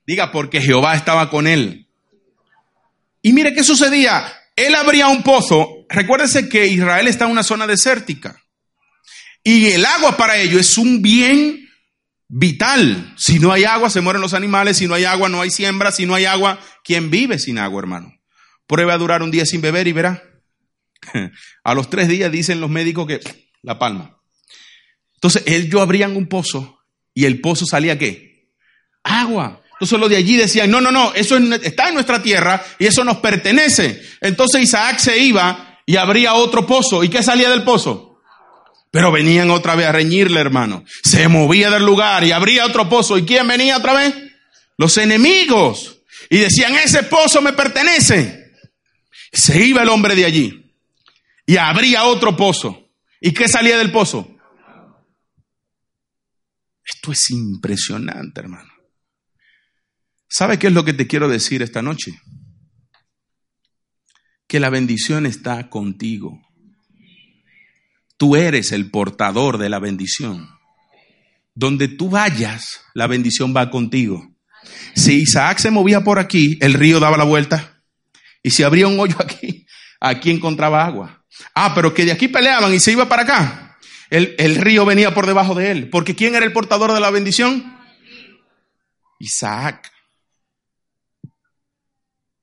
[0.06, 1.88] Diga, porque Jehová estaba con él.
[3.22, 4.34] Y mire qué sucedía.
[4.56, 5.86] Él abría un pozo.
[5.90, 8.42] Recuérdese que Israel está en una zona desértica.
[9.44, 11.70] Y el agua para ello es un bien
[12.30, 13.14] vital.
[13.18, 14.78] Si no hay agua, se mueren los animales.
[14.78, 15.92] Si no hay agua, no hay siembra.
[15.92, 18.14] Si no hay agua, ¿quién vive sin agua, hermano?
[18.66, 20.24] Prueba a durar un día sin beber y verá.
[21.64, 23.20] A los tres días dicen los médicos que
[23.64, 24.18] la palma.
[25.16, 26.80] Entonces ellos abrían un pozo
[27.14, 28.52] y el pozo salía qué?
[29.04, 29.62] Agua.
[29.74, 33.04] Entonces los de allí decían, no, no, no, eso está en nuestra tierra y eso
[33.04, 34.02] nos pertenece.
[34.22, 37.04] Entonces Isaac se iba y abría otro pozo.
[37.04, 38.22] ¿Y qué salía del pozo?
[38.92, 40.84] Pero venían otra vez a reñirle, hermano.
[41.04, 43.18] Se movía del lugar y abría otro pozo.
[43.18, 44.14] ¿Y quién venía otra vez?
[44.78, 46.00] Los enemigos.
[46.30, 48.54] Y decían, ese pozo me pertenece.
[49.32, 50.67] Se iba el hombre de allí
[51.48, 52.92] y abría otro pozo.
[53.20, 54.38] ¿Y qué salía del pozo?
[56.86, 58.72] Esto es impresionante, hermano.
[60.30, 62.20] ¿Sabe qué es lo que te quiero decir esta noche?
[64.48, 66.40] Que la bendición está contigo.
[68.18, 70.50] Tú eres el portador de la bendición.
[71.56, 74.36] Donde tú vayas, la bendición va contigo.
[74.96, 77.82] Si Isaac se movía por aquí, el río daba la vuelta.
[78.44, 79.57] Y si abría un hoyo aquí,
[80.00, 81.24] aquí encontraba agua.
[81.54, 83.78] Ah, pero que de aquí peleaban y se iba para acá.
[84.10, 85.90] El, el río venía por debajo de él.
[85.90, 87.78] Porque ¿quién era el portador de la bendición?
[89.20, 89.92] Isaac.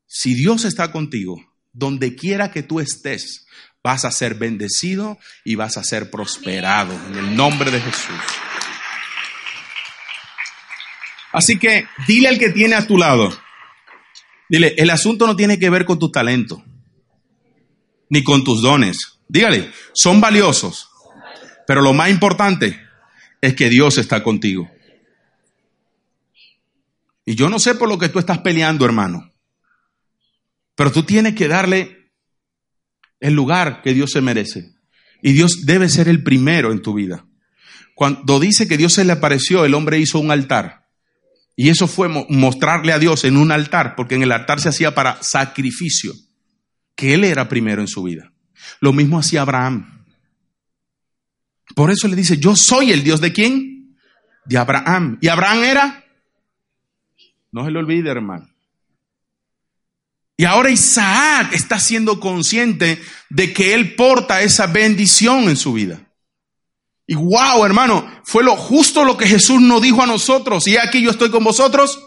[0.06, 1.40] Si Dios está contigo,
[1.72, 3.46] donde quiera que tú estés,
[3.82, 8.20] vas a ser bendecido y vas a ser prosperado en el nombre de Jesús.
[11.32, 13.36] Así que dile al que tiene a tu lado,
[14.48, 16.64] dile, el asunto no tiene que ver con tu talento
[18.14, 19.18] ni con tus dones.
[19.28, 20.88] Dígale, son valiosos,
[21.66, 22.80] pero lo más importante
[23.40, 24.70] es que Dios está contigo.
[27.26, 29.32] Y yo no sé por lo que tú estás peleando, hermano,
[30.76, 32.12] pero tú tienes que darle
[33.18, 34.72] el lugar que Dios se merece.
[35.20, 37.26] Y Dios debe ser el primero en tu vida.
[37.96, 40.86] Cuando dice que Dios se le apareció, el hombre hizo un altar.
[41.56, 44.94] Y eso fue mostrarle a Dios en un altar, porque en el altar se hacía
[44.94, 46.12] para sacrificio
[46.94, 48.32] que él era primero en su vida.
[48.80, 50.04] Lo mismo hacía Abraham.
[51.74, 53.96] Por eso le dice, yo soy el Dios de quién?
[54.44, 55.18] De Abraham.
[55.20, 56.04] ¿Y Abraham era?
[57.50, 58.48] No se lo olvide, hermano.
[60.36, 66.00] Y ahora Isaac está siendo consciente de que él porta esa bendición en su vida.
[67.06, 70.66] Y wow, hermano, fue lo justo lo que Jesús nos dijo a nosotros.
[70.66, 72.02] Y aquí yo estoy con vosotros.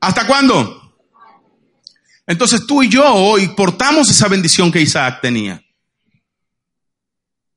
[0.00, 0.81] ¿Hasta cuándo?
[2.26, 5.62] Entonces tú y yo hoy portamos esa bendición que Isaac tenía.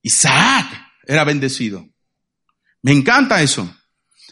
[0.01, 0.65] Isaac
[1.07, 1.87] era bendecido.
[2.81, 3.75] Me encanta eso.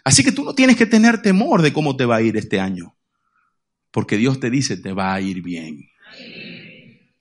[0.03, 2.59] Así que tú no tienes que tener temor de cómo te va a ir este
[2.59, 2.95] año.
[3.91, 5.89] Porque Dios te dice, te va a ir bien.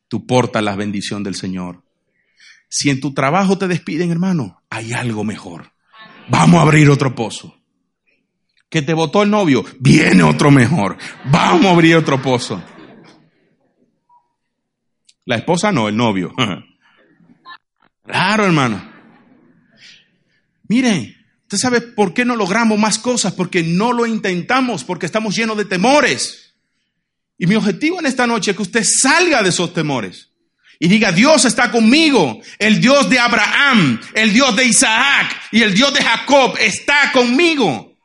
[0.09, 1.85] Tú portas la bendición del Señor.
[2.69, 5.73] Si en tu trabajo te despiden, hermano, hay algo mejor.
[6.29, 7.57] Vamos a abrir otro pozo.
[8.71, 10.97] Que te votó el novio, viene otro mejor.
[11.27, 12.63] Vamos a abrir otro pozo.
[15.25, 16.33] La esposa no, el novio.
[18.05, 18.93] Claro, hermano.
[20.67, 23.33] Miren, ¿usted sabe por qué no logramos más cosas?
[23.33, 26.55] Porque no lo intentamos, porque estamos llenos de temores.
[27.39, 30.33] Y mi objetivo en esta noche es que usted salga de esos temores
[30.79, 35.75] y diga, Dios está conmigo, el Dios de Abraham, el Dios de Isaac y el
[35.75, 37.97] Dios de Jacob está conmigo.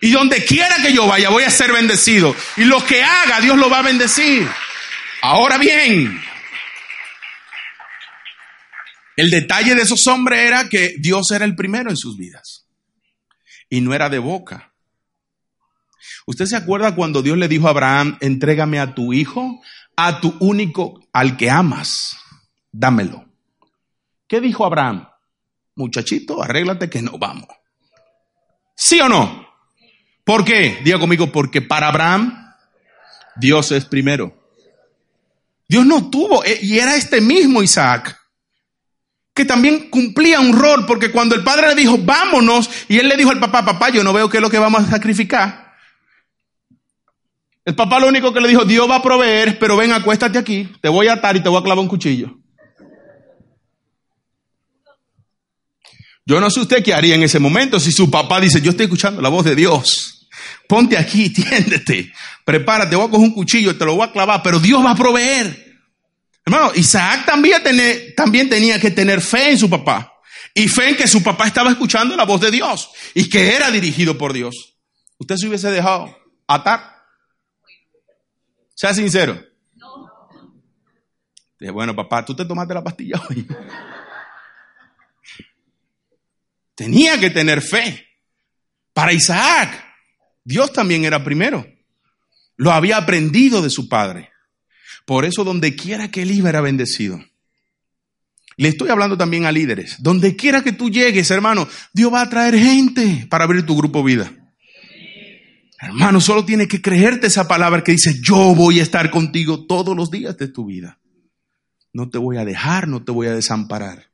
[0.00, 2.34] Y donde quiera que yo vaya voy a ser bendecido.
[2.56, 4.48] Y lo que haga Dios lo va a bendecir.
[5.20, 6.18] Ahora bien,
[9.18, 12.68] el detalle de esos hombres era que Dios era el primero en sus vidas.
[13.68, 14.72] Y no era de boca.
[16.24, 19.60] ¿Usted se acuerda cuando Dios le dijo a Abraham, entrégame a tu hijo,
[19.96, 22.16] a tu único, al que amas,
[22.70, 23.24] dámelo?
[24.28, 25.08] ¿Qué dijo Abraham?
[25.74, 27.48] Muchachito, arréglate que no vamos.
[28.76, 29.48] ¿Sí o no?
[30.22, 30.78] ¿Por qué?
[30.84, 32.54] Diga conmigo, porque para Abraham
[33.34, 34.32] Dios es primero.
[35.66, 38.17] Dios no tuvo, eh, y era este mismo Isaac
[39.38, 43.16] que también cumplía un rol, porque cuando el padre le dijo, vámonos, y él le
[43.16, 45.76] dijo al papá, papá, yo no veo qué es lo que vamos a sacrificar.
[47.64, 50.68] El papá lo único que le dijo, Dios va a proveer, pero ven, acuéstate aquí,
[50.80, 52.36] te voy a atar y te voy a clavar un cuchillo.
[56.26, 58.84] Yo no sé usted qué haría en ese momento si su papá dice, yo estoy
[58.84, 60.28] escuchando la voz de Dios.
[60.66, 62.12] Ponte aquí, tiéndete,
[62.44, 64.96] prepárate, voy a coger un cuchillo, te lo voy a clavar, pero Dios va a
[64.96, 65.67] proveer.
[66.48, 70.14] Hermano, Isaac también, tenía que tener fe en su papá.
[70.54, 73.70] Y fe en que su papá estaba escuchando la voz de Dios y que era
[73.70, 74.78] dirigido por Dios.
[75.18, 77.02] ¿Usted se hubiese dejado atar?
[78.74, 79.38] Sea sincero.
[81.60, 83.46] Dije, bueno, papá, tú te tomaste la pastilla hoy.
[86.74, 88.08] Tenía que tener fe.
[88.94, 89.84] Para Isaac,
[90.42, 91.66] Dios también era primero.
[92.56, 94.32] Lo había aprendido de su padre.
[95.08, 97.18] Por eso donde quiera que él iba era bendecido.
[98.58, 100.02] Le estoy hablando también a líderes.
[100.02, 104.04] Donde quiera que tú llegues, hermano, Dios va a traer gente para abrir tu grupo
[104.04, 104.30] vida.
[105.80, 109.96] Hermano, solo tiene que creerte esa palabra que dice, yo voy a estar contigo todos
[109.96, 110.98] los días de tu vida.
[111.94, 114.10] No te voy a dejar, no te voy a desamparar.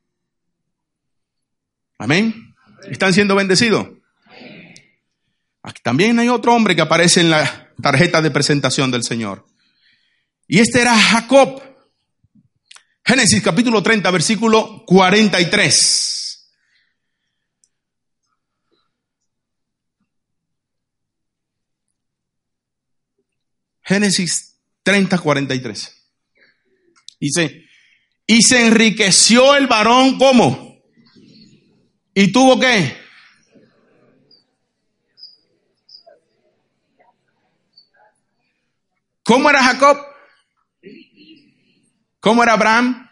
[1.97, 2.55] Amén.
[2.89, 3.89] ¿Están siendo bendecidos?
[5.83, 9.45] También hay otro hombre que aparece en la tarjeta de presentación del Señor.
[10.47, 11.61] Y este era Jacob.
[13.03, 16.25] Génesis capítulo 30, versículo 43.
[23.81, 25.91] Génesis 30, 43.
[27.19, 27.65] Dice,
[28.25, 30.83] y se enriqueció el varón como.
[32.13, 32.97] ¿Y tuvo qué?
[39.23, 40.14] ¿Cómo era Jacob?
[42.25, 43.07] ¿Cómo era Abraham?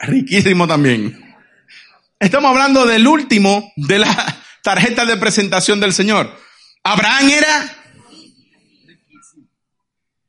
[0.00, 1.18] Riquísimo también.
[2.20, 6.30] Estamos hablando del último de la tarjeta de presentación del Señor.
[6.84, 7.76] Abraham era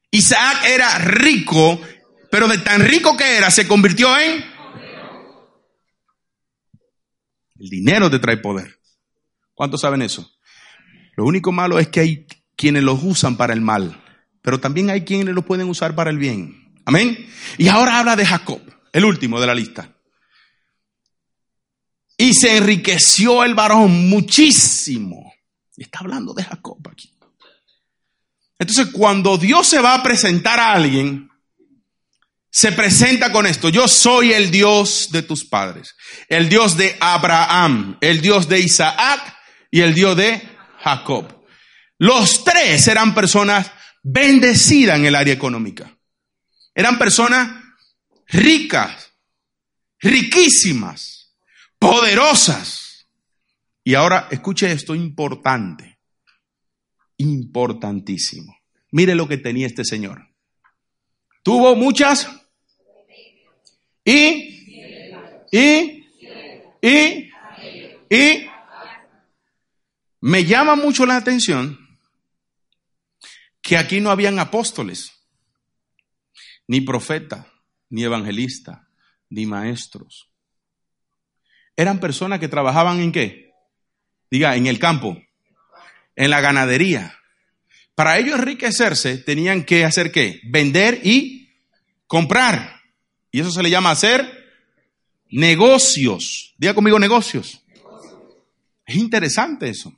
[0.10, 1.82] Isaac era rico,
[2.32, 4.46] pero de tan rico que era, se convirtió en...
[7.60, 8.80] El dinero te trae poder.
[9.54, 10.32] ¿Cuántos saben eso?
[11.18, 14.02] Lo único malo es que hay quienes los usan para el mal,
[14.42, 16.67] pero también hay quienes lo pueden usar para el bien.
[16.88, 17.30] Amén.
[17.58, 18.62] Y ahora habla de Jacob,
[18.94, 19.94] el último de la lista.
[22.18, 25.34] Y se enriqueció el varón muchísimo.
[25.76, 27.14] Está hablando de Jacob aquí.
[28.58, 31.30] Entonces, cuando Dios se va a presentar a alguien,
[32.50, 33.68] se presenta con esto.
[33.68, 35.94] Yo soy el Dios de tus padres.
[36.30, 39.38] El Dios de Abraham, el Dios de Isaac
[39.70, 40.42] y el Dios de
[40.80, 41.46] Jacob.
[41.98, 43.70] Los tres eran personas
[44.02, 45.97] bendecidas en el área económica.
[46.78, 47.64] Eran personas
[48.28, 49.12] ricas,
[50.00, 51.36] riquísimas,
[51.80, 53.08] poderosas.
[53.84, 55.98] Y ahora escuche esto importante,
[57.18, 58.56] importantísimo.
[58.92, 60.28] Mire lo que tenía este señor.
[61.42, 62.30] Tuvo muchas
[64.06, 64.94] y,
[65.52, 66.06] y,
[66.80, 67.32] y,
[68.08, 68.46] y,
[70.22, 71.80] me llama mucho la atención
[73.64, 75.17] que aquí no habían apóstoles,
[76.68, 77.48] ni profeta,
[77.90, 78.88] ni evangelista,
[79.30, 80.30] ni maestros.
[81.76, 83.52] Eran personas que trabajaban en qué?
[84.30, 85.18] Diga, en el campo,
[86.16, 87.18] en la ganadería.
[87.96, 90.42] Para ellos enriquecerse tenían que hacer qué?
[90.44, 91.50] Vender y
[92.08, 92.82] comprar.
[93.32, 94.46] Y eso se le llama hacer
[95.30, 96.54] negocios.
[96.58, 97.64] Diga conmigo negocios.
[98.86, 99.94] Es interesante eso.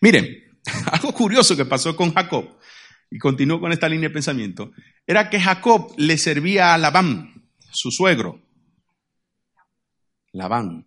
[0.00, 0.26] Miren,
[0.92, 2.58] algo curioso que pasó con Jacob,
[3.12, 4.72] y continúo con esta línea de pensamiento,
[5.06, 8.40] era que Jacob le servía a Labán, su suegro.
[10.32, 10.86] Labán,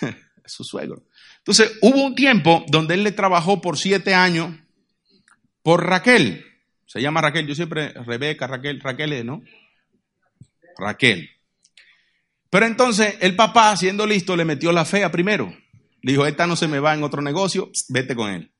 [0.46, 1.02] su suegro.
[1.38, 4.54] Entonces, hubo un tiempo donde él le trabajó por siete años
[5.62, 6.44] por Raquel.
[6.86, 9.42] Se llama Raquel, yo siempre, Rebeca, Raquel, Raquel, ¿no?
[10.78, 11.28] Raquel.
[12.50, 15.52] Pero entonces el papá, siendo listo, le metió la fea primero.
[16.02, 18.53] Le dijo, esta no se me va en otro negocio, vete con él.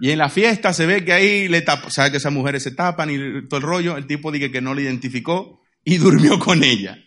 [0.00, 2.70] Y en la fiesta se ve que ahí le tapa, sabe que esas mujeres se
[2.70, 6.62] tapan y todo el rollo, el tipo dice que no le identificó y durmió con
[6.62, 6.98] ella.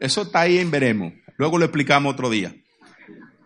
[0.00, 1.12] Eso está ahí en veremos.
[1.36, 2.54] Luego lo explicamos otro día.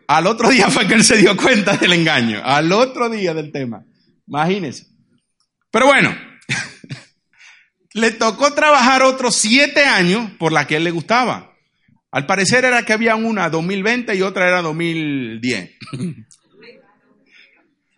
[0.08, 2.40] Al otro día fue que él se dio cuenta del engaño.
[2.44, 3.84] Al otro día del tema.
[4.26, 4.86] Imagínense.
[5.70, 6.16] Pero bueno,
[7.92, 11.56] le tocó trabajar otros siete años por la que él le gustaba.
[12.12, 15.70] Al parecer era que había una 2020 y otra era 2010.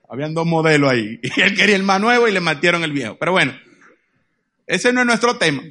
[0.09, 1.21] Habían dos modelos ahí.
[1.37, 3.17] Y él quería el más nuevo y le matieron el viejo.
[3.19, 3.59] Pero bueno,
[4.67, 5.63] ese no es nuestro tema.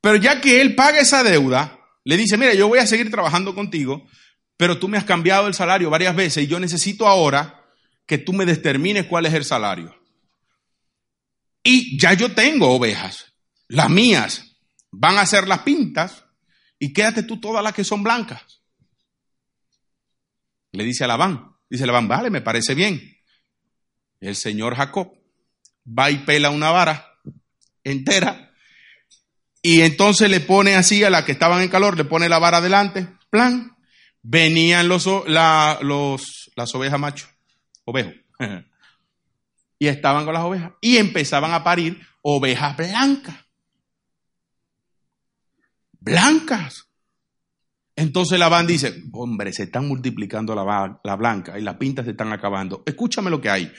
[0.00, 3.54] Pero ya que él paga esa deuda, le dice, mira, yo voy a seguir trabajando
[3.54, 4.06] contigo,
[4.56, 7.64] pero tú me has cambiado el salario varias veces y yo necesito ahora
[8.06, 9.94] que tú me determines cuál es el salario.
[11.62, 13.34] Y ya yo tengo ovejas,
[13.66, 14.56] las mías
[14.90, 16.24] van a ser las pintas
[16.78, 18.62] y quédate tú todas las que son blancas.
[20.72, 21.08] Le dice a
[21.68, 23.00] dice Labán, vale, me parece bien.
[24.20, 25.12] El señor Jacob
[25.86, 27.06] va y pela una vara
[27.84, 28.48] entera
[29.62, 32.58] y entonces le pone así a la que estaban en calor, le pone la vara
[32.58, 33.76] adelante, plan,
[34.22, 37.28] venían los, los, las ovejas macho,
[37.84, 38.12] ovejo,
[39.78, 43.36] y estaban con las ovejas y empezaban a parir ovejas blancas.
[46.00, 46.87] Blancas.
[47.98, 52.32] Entonces Labán dice, hombre, se están multiplicando la, la blanca y las pintas se están
[52.32, 52.84] acabando.
[52.86, 53.72] Escúchame lo que hay.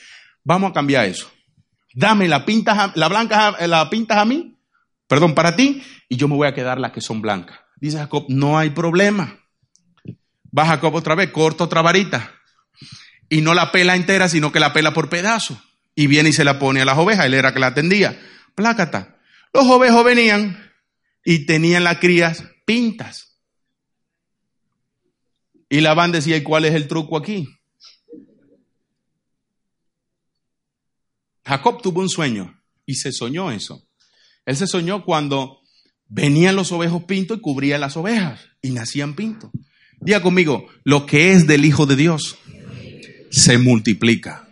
[0.44, 1.32] Vamos a cambiar eso.
[1.94, 4.60] Dame la pintas, la blanca, la pintas a mí,
[5.08, 7.60] perdón, para ti, y yo me voy a quedar las que son blancas.
[7.78, 9.40] Dice Jacob, no hay problema.
[10.56, 12.30] Va Jacob otra vez, corta otra varita.
[13.30, 15.60] Y no la pela entera, sino que la pela por pedazos.
[15.96, 17.26] Y viene y se la pone a las ovejas.
[17.26, 18.20] Él era que la atendía.
[18.54, 19.18] Plácata.
[19.54, 20.72] Los ovejos venían
[21.24, 23.29] y tenían las crías pintas.
[25.70, 27.48] Y Labán decía, ¿y cuál es el truco aquí?
[31.46, 33.88] Jacob tuvo un sueño y se soñó eso.
[34.46, 35.60] Él se soñó cuando
[36.08, 39.52] venían los ovejos pintos y cubrían las ovejas y nacían pintos.
[40.02, 42.38] Diga conmigo, lo que es del Hijo de Dios
[43.30, 44.48] se multiplica.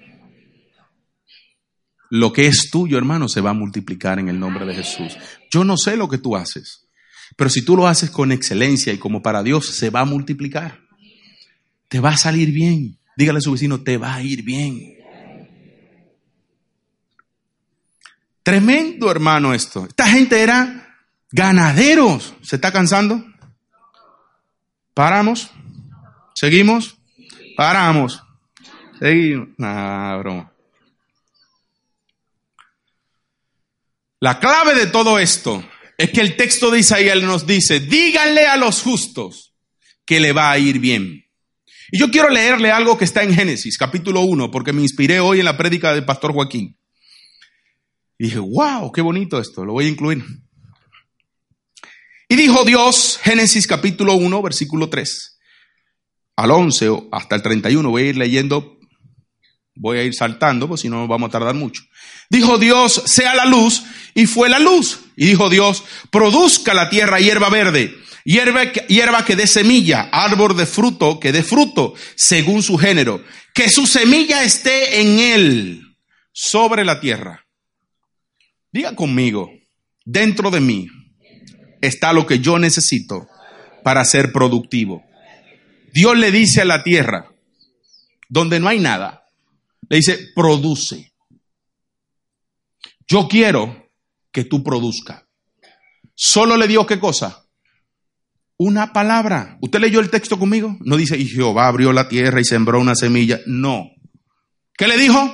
[2.10, 5.18] Lo que es tuyo, hermano, se va a multiplicar en el nombre de Jesús.
[5.52, 6.88] Yo no sé lo que tú haces,
[7.36, 10.87] pero si tú lo haces con excelencia y como para Dios, se va a multiplicar.
[11.88, 12.98] Te va a salir bien.
[13.16, 14.98] Dígale a su vecino, te va a ir bien.
[18.44, 19.86] Tremendo, hermano, esto.
[19.86, 20.96] Esta gente era
[21.32, 22.34] ganaderos.
[22.42, 23.26] ¿Se está cansando?
[24.94, 25.52] Paramos.
[26.34, 26.98] Seguimos.
[27.58, 28.24] Paramos.
[29.00, 29.50] Seguimos.
[29.58, 30.54] Nah, broma.
[34.20, 35.64] La clave de todo esto
[35.98, 39.54] es que el texto de Isaías nos dice, díganle a los justos
[40.06, 41.27] que le va a ir bien.
[41.92, 45.40] Y yo quiero leerle algo que está en Génesis, capítulo 1, porque me inspiré hoy
[45.40, 46.78] en la prédica del pastor Joaquín.
[48.20, 50.24] Y dije, wow, qué bonito esto, lo voy a incluir.
[52.28, 55.40] Y dijo Dios, Génesis capítulo 1, versículo 3,
[56.36, 58.77] al 11 hasta el 31, voy a ir leyendo,
[59.80, 61.84] voy a ir saltando, pues si no vamos a tardar mucho.
[62.30, 65.00] Dijo Dios, sea la luz, y fue la luz.
[65.16, 70.66] Y dijo Dios, produzca la tierra hierba verde, hierba, hierba que dé semilla, árbol de
[70.66, 73.24] fruto que dé fruto, según su género,
[73.54, 75.82] que su semilla esté en él,
[76.32, 77.46] sobre la tierra.
[78.72, 79.50] Diga conmigo,
[80.06, 80.88] dentro de mí
[81.82, 83.28] está lo que yo necesito
[83.84, 85.04] para ser productivo.
[85.94, 87.32] Dios le dice a la tierra,
[88.30, 89.24] donde no hay nada,
[89.90, 91.14] Le dice, produce.
[93.08, 93.90] Yo quiero
[94.32, 95.24] que tú produzcas.
[96.14, 97.46] Solo le dio qué cosa?
[98.58, 99.58] Una palabra.
[99.62, 100.76] ¿Usted leyó el texto conmigo?
[100.82, 103.40] No dice, y Jehová abrió la tierra y sembró una semilla.
[103.46, 103.92] No.
[104.76, 105.34] ¿Qué le dijo?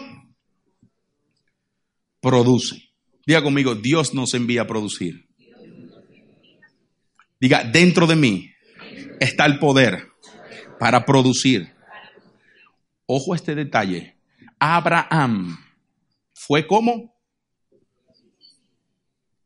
[2.22, 2.94] Produce.
[3.26, 5.30] Diga conmigo, Dios nos envía a producir.
[7.40, 8.52] Diga, dentro de mí
[9.20, 10.10] está el poder
[10.80, 11.74] para producir.
[13.06, 14.18] Ojo a este detalle.
[14.64, 15.58] Abraham
[16.34, 17.14] fue como.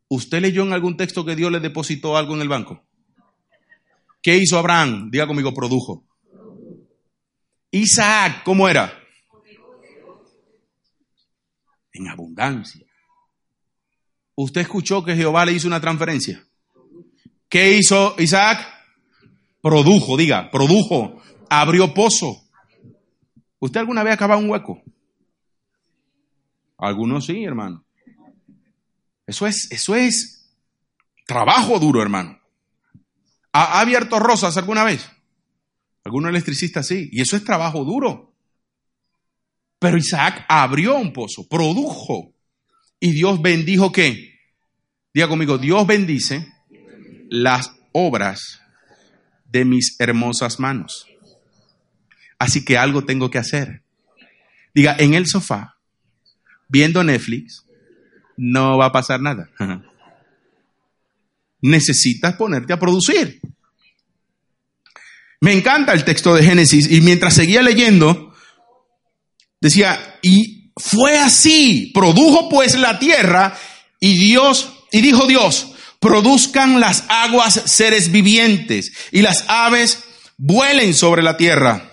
[0.09, 2.83] ¿Usted leyó en algún texto que Dios le depositó algo en el banco?
[4.21, 5.09] ¿Qué hizo Abraham?
[5.09, 6.05] Diga conmigo, produjo.
[7.71, 8.93] Isaac, ¿cómo era?
[11.93, 12.85] En abundancia.
[14.35, 16.45] ¿Usted escuchó que Jehová le hizo una transferencia?
[17.49, 18.59] ¿Qué hizo Isaac?
[19.61, 22.43] Produjo, diga, produjo, abrió pozo.
[23.57, 24.83] ¿Usted alguna vez acaba un hueco?
[26.77, 27.85] Algunos sí, hermano.
[29.25, 30.55] Eso es, eso es
[31.25, 32.39] trabajo duro, hermano.
[33.51, 35.09] ¿Ha, abierto rosas alguna vez?
[36.03, 37.09] Algunos electricistas sí.
[37.11, 38.33] Y eso es trabajo duro.
[39.79, 42.33] Pero Isaac abrió un pozo, produjo.
[42.99, 44.35] Y Dios bendijo qué?
[45.13, 46.47] Diga conmigo, Dios bendice
[47.29, 48.61] las obras
[49.45, 51.07] de mis hermosas manos.
[52.39, 53.83] Así que algo tengo que hacer.
[54.73, 55.76] Diga, en el sofá,
[56.67, 57.65] viendo Netflix,
[58.37, 59.49] no va a pasar nada.
[61.61, 63.39] Necesitas ponerte a producir.
[65.39, 68.33] Me encanta el texto de Génesis y mientras seguía leyendo,
[69.61, 73.55] decía, y fue así, produjo pues la tierra
[73.99, 80.03] y Dios, y dijo Dios, produzcan las aguas seres vivientes y las aves
[80.37, 81.91] vuelen sobre la tierra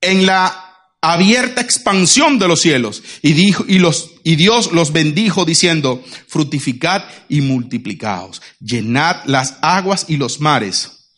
[0.00, 0.69] en la
[1.00, 3.02] abierta expansión de los cielos.
[3.22, 10.06] Y, dijo, y, los, y Dios los bendijo diciendo, fructificad y multiplicaos, llenad las aguas
[10.08, 11.10] y los mares,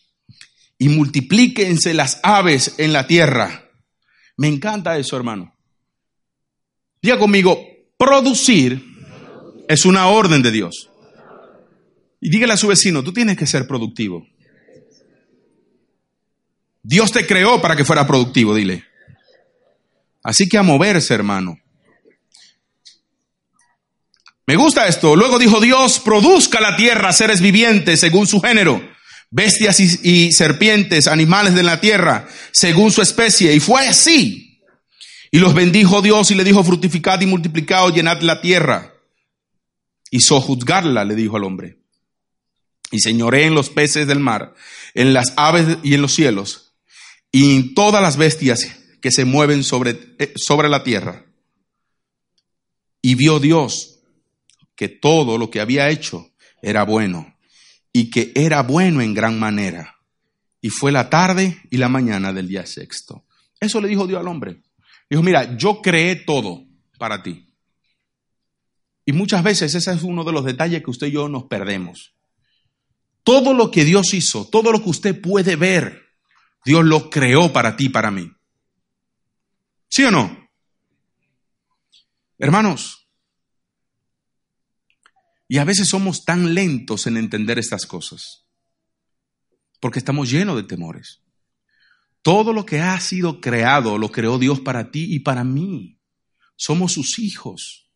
[0.78, 3.70] y multiplíquense las aves en la tierra.
[4.36, 5.54] Me encanta eso, hermano.
[7.00, 7.60] Diga conmigo,
[7.98, 8.84] producir
[9.68, 10.88] es una orden de Dios.
[12.20, 14.26] Y dígale a su vecino, tú tienes que ser productivo.
[16.84, 18.91] Dios te creó para que fuera productivo, dile.
[20.22, 21.58] Así que a moverse, hermano.
[24.46, 25.16] Me gusta esto.
[25.16, 28.82] Luego dijo Dios, produzca la tierra seres vivientes según su género,
[29.30, 33.54] bestias y, serpientes, animales de la tierra, según su especie.
[33.54, 34.60] Y fue así.
[35.30, 38.92] Y los bendijo Dios y le dijo, fructificad y multiplicad, llenad la tierra.
[40.10, 41.78] Y sojuzgarla, le dijo al hombre.
[42.90, 44.54] Y señoré en los peces del mar,
[44.92, 46.74] en las aves y en los cielos,
[47.30, 51.26] y en todas las bestias que se mueven sobre, eh, sobre la tierra.
[53.02, 53.98] Y vio Dios
[54.76, 56.30] que todo lo que había hecho
[56.62, 57.36] era bueno,
[57.92, 59.96] y que era bueno en gran manera.
[60.60, 63.26] Y fue la tarde y la mañana del día sexto.
[63.60, 64.62] Eso le dijo Dios al hombre.
[65.10, 66.64] Dijo, mira, yo creé todo
[66.96, 67.52] para ti.
[69.04, 72.14] Y muchas veces ese es uno de los detalles que usted y yo nos perdemos.
[73.24, 76.02] Todo lo que Dios hizo, todo lo que usted puede ver,
[76.64, 78.30] Dios lo creó para ti, para mí.
[79.92, 80.48] ¿Sí o no?
[82.38, 83.10] Hermanos,
[85.46, 88.46] y a veces somos tan lentos en entender estas cosas,
[89.80, 91.20] porque estamos llenos de temores.
[92.22, 96.00] Todo lo que ha sido creado lo creó Dios para ti y para mí.
[96.56, 97.92] Somos sus hijos.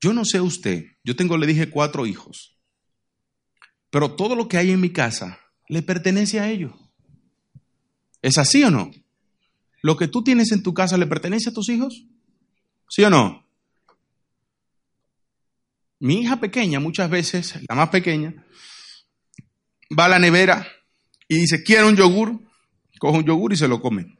[0.00, 2.56] Yo no sé usted, yo tengo, le dije, cuatro hijos.
[3.90, 6.72] Pero todo lo que hay en mi casa le pertenece a ellos.
[8.22, 8.92] ¿Es así o no?
[9.82, 12.06] ¿Lo que tú tienes en tu casa le pertenece a tus hijos?
[12.88, 13.44] ¿Sí o no?
[15.98, 18.46] Mi hija pequeña, muchas veces, la más pequeña,
[19.98, 20.66] va a la nevera
[21.28, 22.40] y dice, quiero un yogur,
[22.98, 24.18] coge un yogur y se lo come.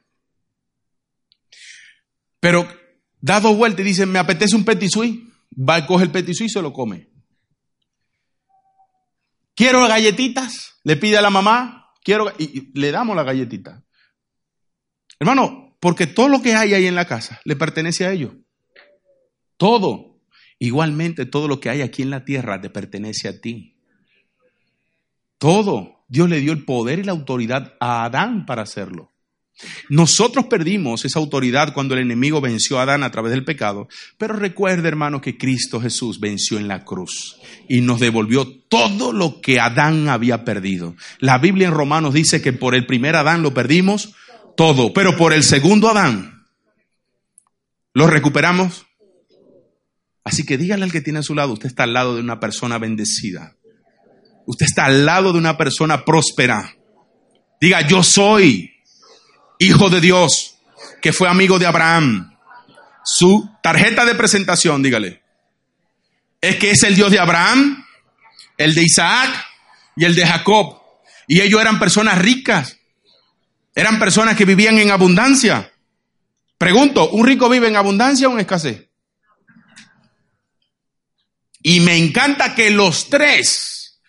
[2.41, 2.67] Pero
[3.21, 4.91] dado vuelta y dice, me apetece un petit
[5.57, 7.09] va y coge el petit y se lo come.
[9.55, 13.85] Quiero galletitas, le pide a la mamá, quiero, y le damos la galletita.
[15.23, 18.33] Hermano, porque todo lo que hay ahí en la casa le pertenece a ellos.
[19.57, 20.19] Todo.
[20.59, 23.77] Igualmente, todo lo que hay aquí en la tierra te pertenece a ti.
[25.39, 26.05] Todo.
[26.09, 29.13] Dios le dio el poder y la autoridad a Adán para hacerlo.
[29.89, 33.87] Nosotros perdimos esa autoridad cuando el enemigo venció a Adán a través del pecado,
[34.19, 37.37] pero recuerde hermano que Cristo Jesús venció en la cruz
[37.69, 40.97] y nos devolvió todo lo que Adán había perdido.
[41.21, 44.17] La Biblia en Romanos dice que por el primer Adán lo perdimos
[44.57, 46.33] todo, pero por el segundo Adán
[47.95, 48.87] ¿Lo recuperamos?
[50.25, 52.41] Así que dígale al que tiene a su lado, usted está al lado de una
[52.41, 53.57] persona bendecida.
[54.47, 56.75] Usted está al lado de una persona próspera.
[57.61, 58.73] Diga, yo soy
[59.59, 60.57] hijo de Dios,
[61.01, 62.37] que fue amigo de Abraham.
[63.05, 65.23] Su tarjeta de presentación, dígale,
[66.41, 67.85] es que es el Dios de Abraham,
[68.57, 69.45] el de Isaac
[69.97, 70.81] y el de Jacob.
[71.29, 72.79] Y ellos eran personas ricas.
[73.75, 75.73] Eran personas que vivían en abundancia.
[76.59, 78.89] Pregunto, ¿un rico vive en abundancia o en escasez?
[81.63, 84.01] Y me encanta que los tres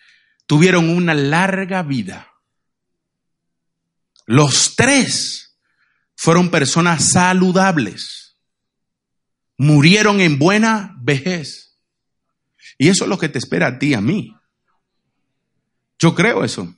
[0.46, 2.28] tuvieron una larga vida.
[4.26, 5.56] Los tres
[6.16, 8.36] fueron personas saludables.
[9.56, 11.76] Murieron en buena vejez.
[12.76, 14.34] Y eso es lo que te espera a ti, a mí.
[15.98, 16.74] Yo creo eso.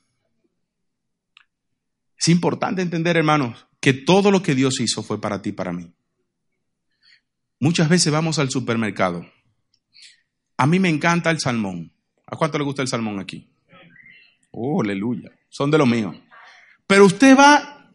[2.18, 5.92] Es importante entender, hermanos, que todo lo que Dios hizo fue para ti, para mí.
[7.60, 9.24] Muchas veces vamos al supermercado
[10.56, 11.92] a mí me encanta el salmón.
[12.26, 13.48] ¿A cuánto le gusta el salmón aquí?
[14.50, 15.30] Oh, aleluya.
[15.48, 16.16] Son de los míos.
[16.86, 17.92] Pero usted va,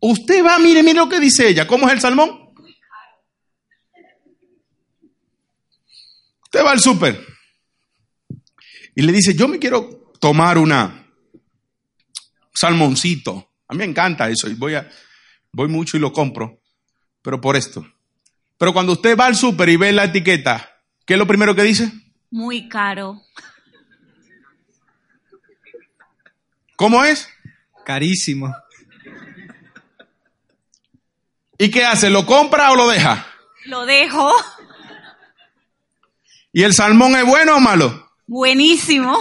[0.00, 1.66] usted va, mire, mire lo que dice ella.
[1.66, 2.52] ¿Cómo es el salmón?
[6.44, 7.24] Usted va al súper
[8.96, 11.06] y le dice, yo me quiero tomar una
[12.52, 13.49] salmoncito.
[13.70, 14.90] A mí me encanta eso y voy, a,
[15.52, 16.60] voy mucho y lo compro,
[17.22, 17.86] pero por esto.
[18.58, 20.70] Pero cuando usted va al súper y ve la etiqueta,
[21.10, 21.90] ¿Qué es lo primero que dice?
[22.30, 23.20] Muy caro.
[26.76, 27.28] ¿Cómo es?
[27.84, 28.54] Carísimo.
[31.58, 32.10] ¿Y qué hace?
[32.10, 33.26] ¿Lo compra o lo deja?
[33.64, 34.32] Lo dejo.
[36.52, 38.12] ¿Y el salmón es bueno o malo?
[38.28, 39.20] Buenísimo.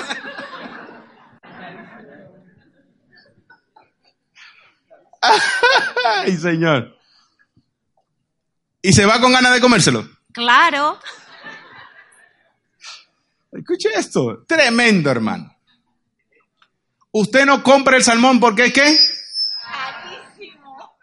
[6.05, 6.97] Ay, señor.
[8.81, 10.07] ¿Y se va con ganas de comérselo?
[10.31, 10.99] Claro.
[13.51, 15.55] Escuche esto, tremendo hermano.
[17.11, 18.99] Usted no compra el salmón porque es qué?
[19.63, 20.97] Carísimo.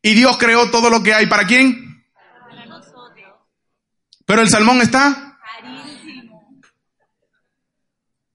[0.00, 1.26] Y Dios creó todo lo que hay.
[1.26, 2.06] ¿Para quién?
[2.48, 3.34] Para nosotros.
[4.24, 6.62] Pero el salmón está Carísimo.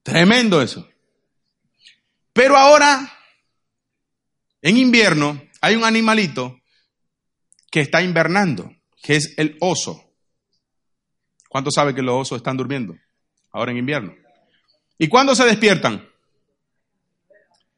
[0.03, 0.87] tremendo eso.
[2.33, 3.09] Pero ahora,
[4.61, 6.59] en invierno, hay un animalito
[7.71, 10.03] que está invernando, que es el oso.
[11.47, 12.95] ¿Cuántos saben que los osos están durmiendo
[13.51, 14.15] ahora en invierno?
[14.97, 16.07] ¿Y cuándo se despiertan?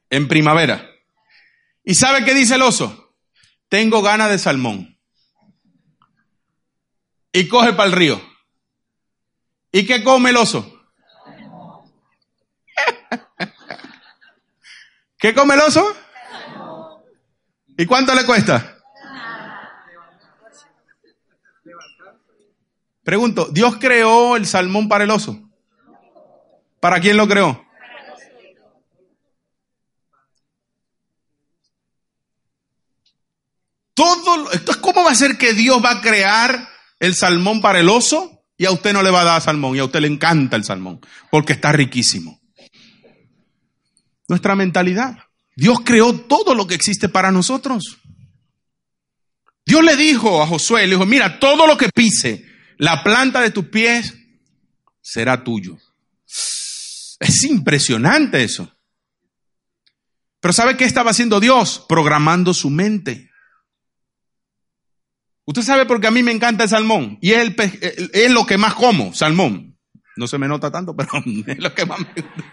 [0.10, 0.90] En primavera.
[1.84, 3.16] ¿Y sabe qué dice el oso?
[3.70, 4.98] Tengo ganas de salmón.
[7.32, 8.22] Y coge para el río.
[9.72, 10.84] ¿Y qué come el oso?
[15.18, 15.96] ¿Qué come el oso?
[17.78, 18.78] ¿Y cuánto le cuesta?
[23.03, 25.49] Pregunto, ¿Dios creó el salmón para el oso?
[26.80, 27.65] ¿Para quién lo creó?
[33.93, 36.69] Todo, entonces, ¿cómo va a ser que Dios va a crear
[36.99, 39.80] el salmón para el oso y a usted no le va a dar salmón y
[39.80, 42.39] a usted le encanta el salmón porque está riquísimo?
[44.28, 45.17] Nuestra mentalidad.
[45.62, 47.99] Dios creó todo lo que existe para nosotros.
[49.64, 52.43] Dios le dijo a Josué, le dijo, mira, todo lo que pise,
[52.80, 54.16] la planta de tus pies
[55.01, 55.78] será tuyo.
[57.20, 58.76] Es impresionante eso.
[60.39, 61.86] Pero ¿sabe qué estaba haciendo Dios?
[61.88, 63.30] Programando su mente.
[65.45, 67.20] Usted sabe por qué a mí me encanta el salmón.
[67.22, 69.78] Y es, el es lo que más como, salmón.
[70.18, 71.12] No se me nota tanto, pero
[71.45, 72.51] es lo que más me gusta.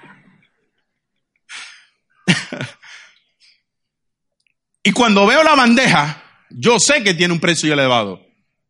[4.89, 8.22] Y cuando veo la bandeja, yo sé que tiene un precio elevado.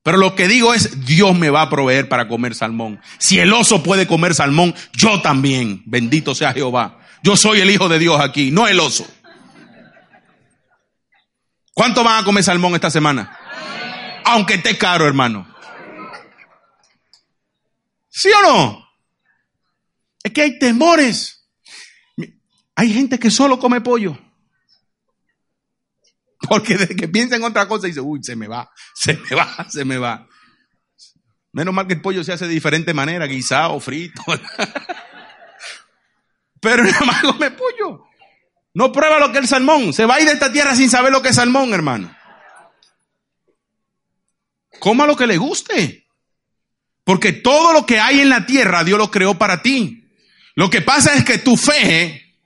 [0.03, 3.01] Pero lo que digo es, Dios me va a proveer para comer salmón.
[3.19, 5.81] Si el oso puede comer salmón, yo también.
[5.87, 6.99] Bendito sea Jehová.
[7.23, 9.07] Yo soy el hijo de Dios aquí, no el oso.
[11.73, 13.39] ¿Cuánto van a comer salmón esta semana?
[14.25, 15.47] Aunque esté caro, hermano.
[18.09, 18.89] ¿Sí o no?
[20.25, 21.49] Es que hay temores.
[22.75, 24.19] Hay gente que solo come pollo.
[26.49, 29.67] Porque desde que piensa en otra cosa dice, uy, se me va, se me va,
[29.69, 30.27] se me va.
[31.53, 34.23] Menos mal que el pollo se hace de diferente manera, guisado, frito.
[36.61, 38.05] Pero nada más come pollo.
[38.75, 39.93] No prueba lo que es el salmón.
[39.93, 42.15] Se va a ir de esta tierra sin saber lo que es salmón, hermano.
[44.79, 46.07] Coma lo que le guste.
[47.05, 50.05] Porque todo lo que hay en la tierra Dios lo creó para ti.
[50.55, 52.37] Lo que pasa es que tu fe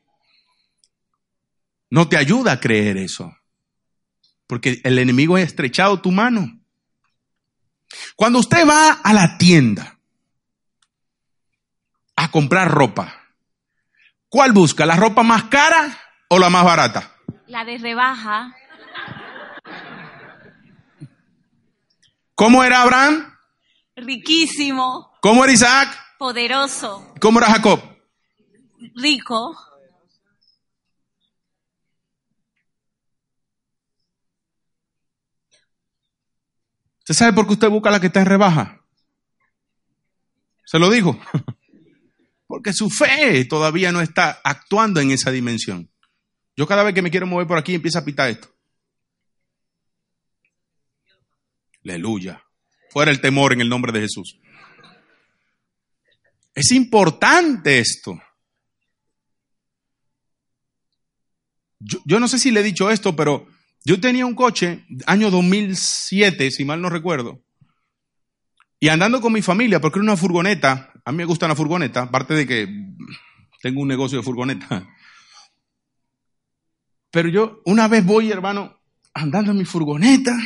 [1.91, 3.35] no te ayuda a creer eso.
[4.53, 6.61] Porque el enemigo ha estrechado tu mano.
[8.17, 9.99] Cuando usted va a la tienda
[12.17, 13.17] a comprar ropa,
[14.29, 14.85] ¿cuál busca?
[14.85, 15.99] ¿La ropa más cara
[16.29, 17.17] o la más barata?
[17.47, 18.55] La de rebaja.
[22.35, 23.35] ¿Cómo era Abraham?
[23.97, 25.15] Riquísimo.
[25.23, 25.99] ¿Cómo era Isaac?
[26.19, 27.15] Poderoso.
[27.23, 27.81] ¿Cómo era Jacob?
[28.97, 29.57] Rico.
[37.03, 38.81] ¿Usted sabe por qué usted busca la que está en rebaja?
[40.65, 41.21] Se lo digo.
[42.47, 45.91] Porque su fe todavía no está actuando en esa dimensión.
[46.57, 48.49] Yo cada vez que me quiero mover por aquí empieza a pitar esto.
[51.85, 52.45] Aleluya.
[52.91, 54.39] Fuera el temor en el nombre de Jesús.
[56.55, 58.23] Es importante esto.
[61.81, 63.49] Yo, yo, no sé si le he dicho esto, pero
[63.85, 67.43] yo tenía un coche, año 2007, si mal no recuerdo,
[68.79, 72.03] y andando con mi familia, porque era una furgoneta, a mí me gusta una furgoneta,
[72.03, 72.69] aparte de que
[73.63, 74.89] tengo un negocio de furgoneta.
[77.13, 78.81] Pero yo una vez voy, hermano,
[79.15, 80.37] andando en mi furgoneta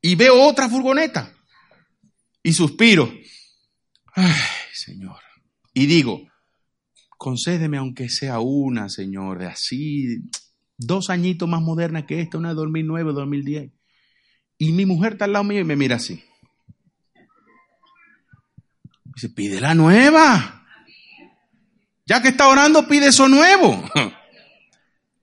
[0.00, 1.32] y veo otra furgoneta
[2.42, 3.12] y suspiro.
[4.14, 4.34] Ay,
[4.72, 5.20] Señor.
[5.74, 6.22] Y digo,
[7.18, 10.22] concédeme aunque sea una, Señor, de así,
[10.78, 13.70] dos añitos más moderna que esta, una de 2009, 2010.
[14.58, 16.22] Y mi mujer está al lado mío y me mira así.
[19.04, 20.66] Dice, pide la nueva.
[22.06, 23.82] Ya que está orando, pide eso nuevo.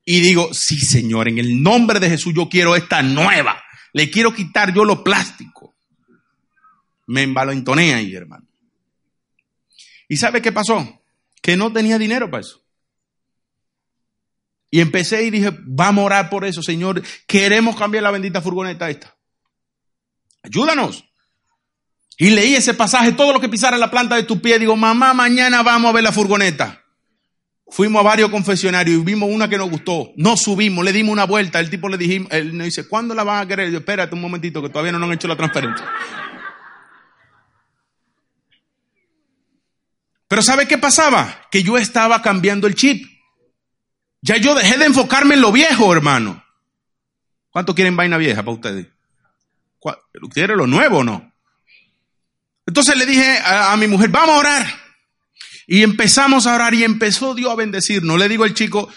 [0.05, 3.63] Y digo, sí, Señor, en el nombre de Jesús yo quiero esta nueva.
[3.93, 5.75] Le quiero quitar yo lo plástico.
[7.07, 8.45] Me envalentoné ahí, hermano.
[10.09, 11.01] ¿Y sabe qué pasó?
[11.41, 12.62] Que no tenía dinero para eso.
[14.73, 17.03] Y empecé y dije, vamos a orar por eso, Señor.
[17.27, 19.15] Queremos cambiar la bendita furgoneta esta.
[20.41, 21.05] Ayúdanos.
[22.17, 24.57] Y leí ese pasaje, todo lo que pisara en la planta de tu pie.
[24.57, 26.83] Digo, mamá, mañana vamos a ver la furgoneta.
[27.67, 30.11] Fuimos a varios confesionarios y vimos una que nos gustó.
[30.15, 31.59] No subimos, le dimos una vuelta.
[31.59, 33.69] El tipo le dijimos, él nos dice, ¿cuándo la van a querer?
[33.69, 35.87] Yo, espérate un momentito, que todavía no nos han hecho la transferencia.
[40.27, 41.41] Pero ¿sabe qué pasaba?
[41.51, 43.12] Que yo estaba cambiando el chip.
[44.23, 46.41] Ya yo dejé de enfocarme en lo viejo, hermano.
[47.51, 48.87] ¿Cuánto quieren vaina vieja para ustedes?
[50.33, 51.33] ¿Quiere lo nuevo o no?
[52.65, 54.65] Entonces le dije a, mi mujer, vamos a orar.
[55.67, 58.17] Y empezamos a orar y empezó Dios a bendecirnos.
[58.17, 58.87] Le digo al chico,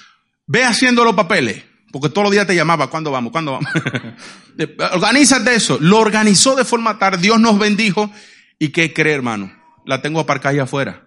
[0.47, 1.65] ve haciendo los papeles.
[1.91, 3.33] Porque todos los días te llamaba, ¿cuándo vamos?
[3.33, 3.69] ¿Cuándo vamos?
[4.93, 5.77] Organízate eso.
[5.81, 8.13] Lo organizó de forma tal, Dios nos bendijo.
[8.61, 9.53] ¿Y qué cree, hermano?
[9.85, 11.03] La tengo aparcada ahí afuera.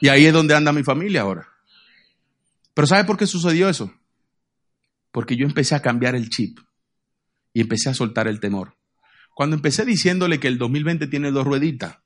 [0.00, 1.55] Y ahí es donde anda mi familia ahora.
[2.76, 3.90] Pero ¿sabe por qué sucedió eso?
[5.10, 6.58] Porque yo empecé a cambiar el chip
[7.54, 8.76] y empecé a soltar el temor.
[9.34, 11.96] Cuando empecé diciéndole que el 2020 tiene dos rueditas,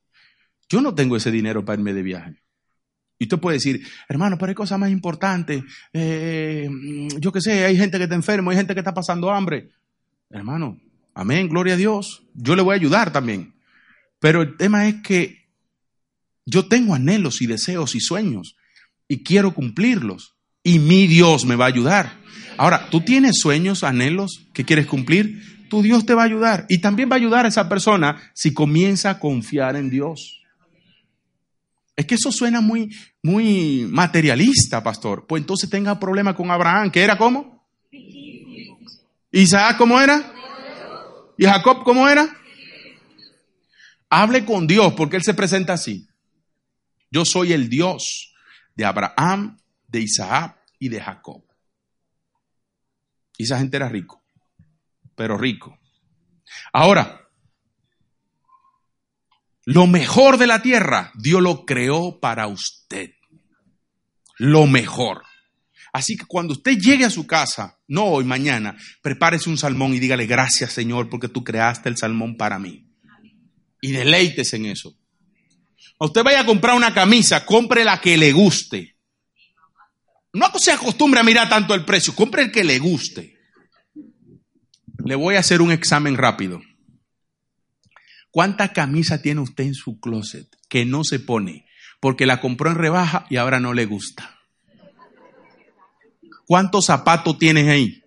[0.69, 2.45] yo no tengo ese dinero para irme de viaje.
[3.19, 5.65] Y usted puede decir, hermano, pero hay cosas más importantes.
[5.93, 6.71] Eh,
[7.19, 9.71] yo qué sé, hay gente que está enfermo, hay gente que está pasando hambre.
[10.31, 10.81] Hermano,
[11.15, 12.23] amén, gloria a Dios.
[12.35, 13.57] Yo le voy a ayudar también.
[14.21, 15.49] Pero el tema es que
[16.47, 18.57] yo tengo anhelos y deseos y sueños
[19.09, 20.37] y quiero cumplirlos.
[20.63, 22.21] Y mi Dios me va a ayudar.
[22.57, 26.67] Ahora, tú tienes sueños, anhelos que quieres cumplir, tu Dios te va a ayudar.
[26.69, 30.43] Y también va a ayudar a esa persona si comienza a confiar en Dios.
[31.97, 35.27] Es que eso suena muy, muy materialista, pastor.
[35.27, 37.67] Pues entonces tenga problema con Abraham, que era cómo?
[39.33, 40.33] Isaac, ¿cómo era?
[41.39, 42.29] ¿Y Jacob, cómo era?
[44.11, 46.07] Hable con Dios, porque Él se presenta así.
[47.11, 48.35] Yo soy el Dios
[48.75, 49.57] de Abraham,
[49.91, 51.45] de Isaac y de Jacob.
[53.37, 54.23] Y esa gente era rico,
[55.15, 55.79] pero rico.
[56.73, 57.29] Ahora,
[59.65, 63.13] lo mejor de la tierra, Dios lo creó para usted.
[64.39, 65.23] Lo mejor.
[65.93, 69.99] Así que cuando usted llegue a su casa, no hoy, mañana, prepárese un salmón y
[69.99, 72.87] dígale gracias Señor porque tú creaste el salmón para mí.
[73.81, 74.97] Y deleites en eso.
[75.99, 78.97] usted vaya a comprar una camisa, compre la que le guste.
[80.33, 83.39] No se acostumbre a mirar tanto el precio, compre el que le guste.
[85.05, 86.61] Le voy a hacer un examen rápido.
[88.31, 91.67] ¿Cuánta camisa tiene usted en su closet que no se pone
[92.01, 94.39] porque la compró en rebaja y ahora no le gusta?
[96.47, 98.03] ¿Cuántos zapatos tienes ahí?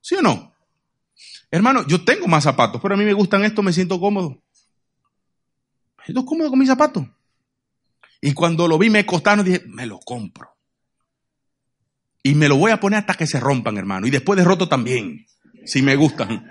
[0.00, 0.54] ¿Sí o no?
[1.50, 4.42] Hermano, yo tengo más zapatos, pero a mí me gustan estos, me siento cómodo.
[6.06, 7.06] Me cómodo con mis zapatos.
[8.26, 10.56] Y cuando lo vi me costaron, dije, me lo compro.
[12.24, 14.04] Y me lo voy a poner hasta que se rompan, hermano.
[14.04, 15.24] Y después de roto también,
[15.64, 16.44] si me gustan.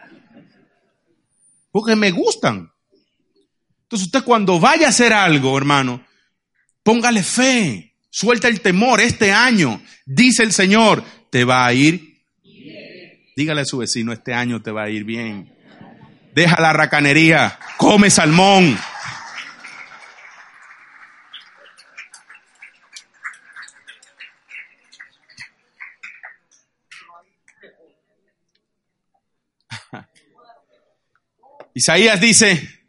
[1.74, 2.72] porque me gustan.
[3.82, 6.02] Entonces usted cuando vaya a hacer algo, hermano,
[6.82, 9.02] póngale fe, suelta el temor.
[9.02, 12.24] Este año, dice el Señor, te va a ir.
[13.36, 15.54] Dígale a su vecino, este año te va a ir bien.
[16.34, 18.78] Deja la racanería, come salmón.
[31.76, 32.86] Isaías dice,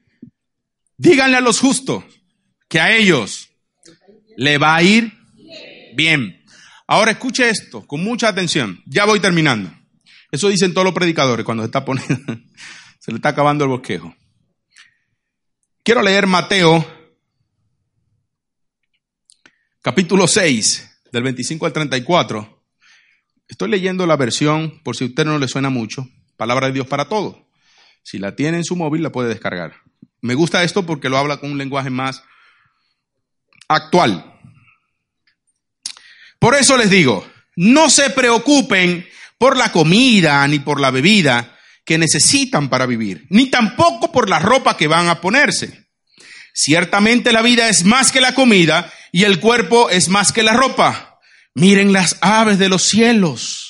[0.96, 2.04] díganle a los justos
[2.68, 3.50] que a ellos
[4.36, 5.12] le va a ir
[5.96, 6.44] bien.
[6.86, 8.80] Ahora escuche esto con mucha atención.
[8.86, 9.76] Ya voy terminando.
[10.30, 12.14] Eso dicen todos los predicadores cuando se está poniendo,
[13.00, 14.14] se le está acabando el bosquejo.
[15.82, 16.86] Quiero leer Mateo
[19.82, 22.64] capítulo 6 del 25 al 34.
[23.48, 26.86] Estoy leyendo la versión, por si a usted no le suena mucho, palabra de Dios
[26.86, 27.45] para todos.
[28.06, 29.82] Si la tiene en su móvil, la puede descargar.
[30.20, 32.22] Me gusta esto porque lo habla con un lenguaje más
[33.66, 34.32] actual.
[36.38, 39.04] Por eso les digo, no se preocupen
[39.38, 44.38] por la comida ni por la bebida que necesitan para vivir, ni tampoco por la
[44.38, 45.88] ropa que van a ponerse.
[46.54, 50.52] Ciertamente la vida es más que la comida y el cuerpo es más que la
[50.52, 51.18] ropa.
[51.54, 53.66] Miren las aves de los cielos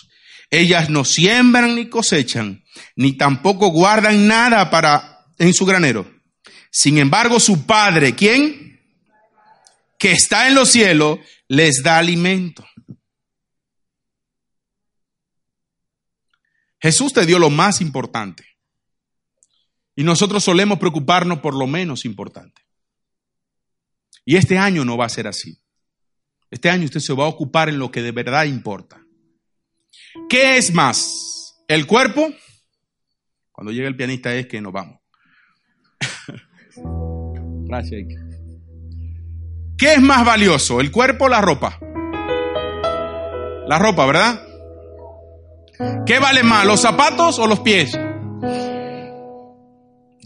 [0.51, 2.65] ellas no siembran ni cosechan,
[2.95, 6.11] ni tampoco guardan nada para en su granero.
[6.71, 8.81] Sin embargo, su Padre, ¿quién?
[9.99, 11.19] Que está en los cielos,
[11.49, 12.67] les da alimento.
[16.81, 18.45] Jesús te dio lo más importante.
[19.95, 22.63] Y nosotros solemos preocuparnos por lo menos importante.
[24.25, 25.59] Y este año no va a ser así.
[26.51, 29.03] Este año usted se va a ocupar en lo que de verdad importa.
[30.29, 31.57] ¿Qué es más?
[31.69, 32.33] ¿El cuerpo?
[33.57, 35.01] Cuando llega el pianista es que nos vamos.
[37.65, 38.07] Gracias.
[39.79, 40.79] ¿Qué es más valioso?
[40.79, 41.79] ¿El cuerpo o la ropa?
[43.67, 44.43] La ropa, ¿verdad?
[46.05, 47.93] ¿Qué vale más, los zapatos o los pies?
[47.93, 48.03] ¿De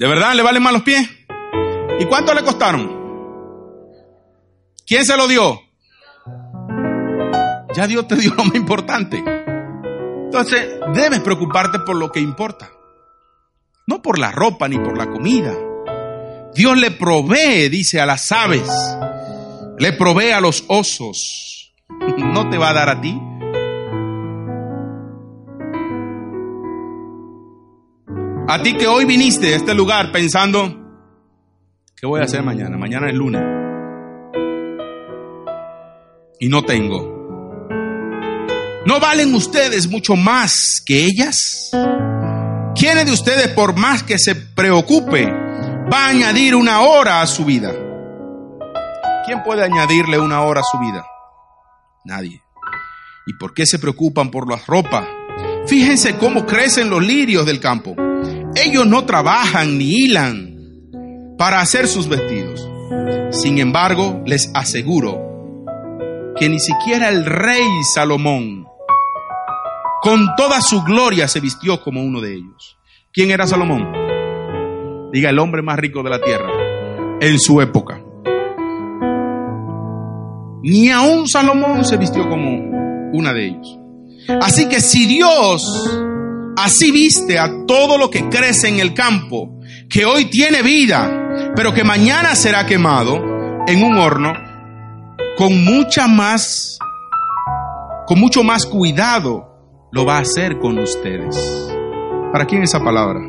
[0.08, 1.08] verdad le valen más los pies?
[2.00, 2.98] ¿Y cuánto le costaron?
[4.84, 5.60] ¿Quién se lo dio?
[7.76, 9.22] Ya Dios te dio lo más importante.
[10.24, 12.72] Entonces, debes preocuparte por lo que importa.
[13.90, 15.52] No por la ropa ni por la comida.
[16.54, 18.70] Dios le provee, dice, a las aves.
[19.80, 21.74] Le provee a los osos.
[22.16, 23.20] ¿No te va a dar a ti?
[28.46, 30.72] A ti que hoy viniste a este lugar pensando,
[31.96, 32.78] ¿qué voy a hacer mañana?
[32.78, 33.42] Mañana es lunes.
[36.38, 37.68] Y no tengo.
[38.86, 41.72] ¿No valen ustedes mucho más que ellas?
[42.80, 47.44] ¿Quién de ustedes, por más que se preocupe, va a añadir una hora a su
[47.44, 47.74] vida?
[49.26, 51.04] ¿Quién puede añadirle una hora a su vida?
[52.06, 52.40] Nadie.
[53.26, 55.04] ¿Y por qué se preocupan por las ropas?
[55.66, 57.94] Fíjense cómo crecen los lirios del campo.
[58.56, 60.56] Ellos no trabajan ni hilan
[61.36, 62.66] para hacer sus vestidos.
[63.30, 65.20] Sin embargo, les aseguro
[66.34, 68.69] que ni siquiera el rey Salomón
[70.00, 72.78] con toda su gloria se vistió como uno de ellos.
[73.12, 73.92] ¿Quién era Salomón?
[75.12, 76.50] Diga, el hombre más rico de la tierra
[77.20, 78.00] en su época.
[80.62, 83.78] Ni aún Salomón se vistió como una de ellos.
[84.40, 85.90] Así que si Dios
[86.56, 91.74] así viste a todo lo que crece en el campo, que hoy tiene vida, pero
[91.74, 93.16] que mañana será quemado
[93.66, 94.32] en un horno,
[95.36, 96.78] con mucha más,
[98.06, 99.49] con mucho más cuidado
[99.92, 101.36] lo va a hacer con ustedes.
[102.32, 103.20] ¿Para quién esa palabra?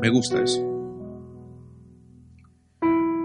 [0.00, 0.62] Me gusta eso.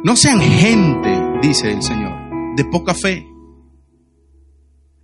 [0.03, 2.11] No sean gente, dice el Señor,
[2.55, 3.27] de poca fe.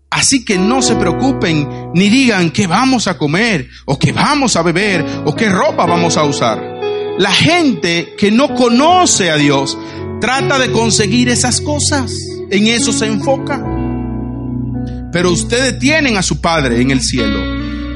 [0.09, 4.63] Así que no se preocupen ni digan qué vamos a comer o qué vamos a
[4.63, 6.59] beber o qué ropa vamos a usar.
[7.19, 9.77] La gente que no conoce a Dios
[10.19, 12.11] trata de conseguir esas cosas.
[12.49, 13.76] En eso se enfoca.
[15.17, 17.39] Pero ustedes tienen a su Padre en el cielo,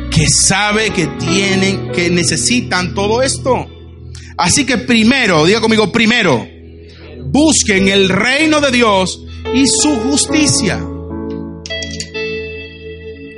[0.09, 3.67] que sabe que tienen, que necesitan todo esto.
[4.39, 6.43] Así que primero, diga conmigo, primero,
[7.25, 10.83] busquen el reino de Dios y su justicia.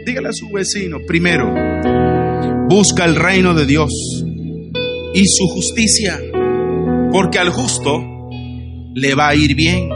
[0.06, 1.54] Dígale a su vecino, primero,
[2.70, 3.92] busca el reino de Dios
[5.14, 6.22] y su justicia,
[7.12, 8.02] porque al justo
[8.96, 9.90] le va a ir bien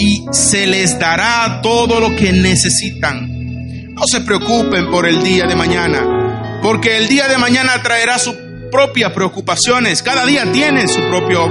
[0.00, 3.92] y se les dará todo lo que necesitan.
[3.92, 8.34] No se preocupen por el día de mañana, Porque el día de mañana traerá sus
[8.70, 10.02] propias preocupaciones.
[10.02, 11.46] Cada día tiene su propio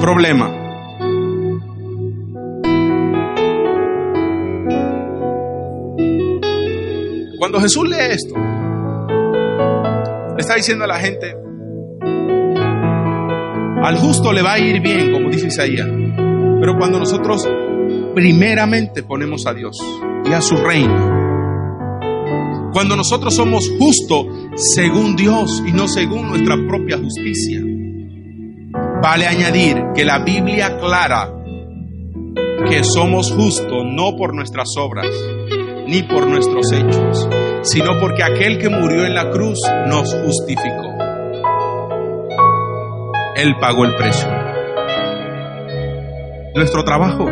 [0.00, 0.50] problema.
[7.38, 8.34] Cuando Jesús lee esto,
[10.34, 11.34] le está diciendo a la gente,
[13.82, 15.88] al justo le va a ir bien, como dice Isaías.
[16.60, 17.48] Pero cuando nosotros
[18.14, 19.78] primeramente ponemos a Dios
[20.24, 21.22] y a su reino,
[22.72, 27.60] cuando nosotros somos justos según Dios y no según nuestra propia justicia,
[29.02, 31.32] vale añadir que la Biblia aclara
[32.68, 35.08] que somos justos no por nuestras obras
[35.86, 37.28] ni por nuestros hechos,
[37.62, 40.92] sino porque aquel que murió en la cruz nos justificó.
[43.36, 44.28] Él pagó el precio.
[46.54, 47.26] Nuestro trabajo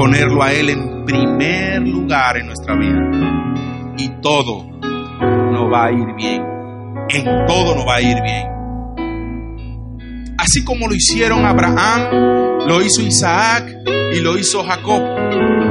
[0.00, 3.94] ponerlo a Él en primer lugar en nuestra vida.
[3.98, 4.66] Y todo
[5.52, 6.42] nos va a ir bien.
[7.10, 8.46] En todo nos va a ir bien.
[10.38, 13.70] Así como lo hicieron Abraham, lo hizo Isaac
[14.14, 15.02] y lo hizo Jacob.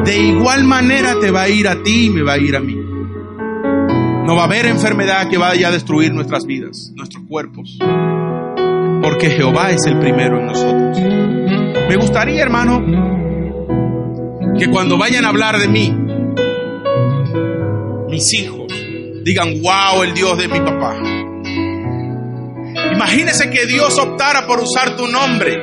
[0.05, 2.59] De igual manera te va a ir a ti y me va a ir a
[2.59, 2.75] mí.
[2.75, 7.79] No va a haber enfermedad que vaya a destruir nuestras vidas, nuestros cuerpos
[9.01, 10.99] porque Jehová es el primero en nosotros.
[11.87, 13.28] Me gustaría, hermano,
[14.59, 15.95] que cuando vayan a hablar de mí,
[18.09, 18.67] mis hijos
[19.23, 20.97] digan, wow, el Dios de mi papá.
[22.93, 25.57] Imagínese que Dios optara por usar tu nombre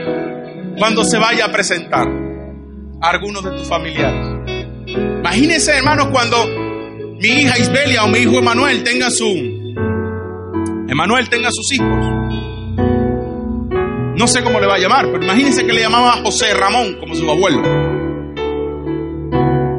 [0.78, 2.08] cuando se vaya a presentar
[3.00, 4.26] a algunos de tus familiares.
[5.20, 6.36] Imagínese, hermano, cuando
[7.20, 9.26] mi hija Isbelia o mi hijo Emanuel tenga su
[10.88, 12.16] Emanuel tenga sus hijos
[14.16, 17.14] no sé cómo le va a llamar, pero imagínense que le llamaba José Ramón como
[17.14, 17.62] su abuelo.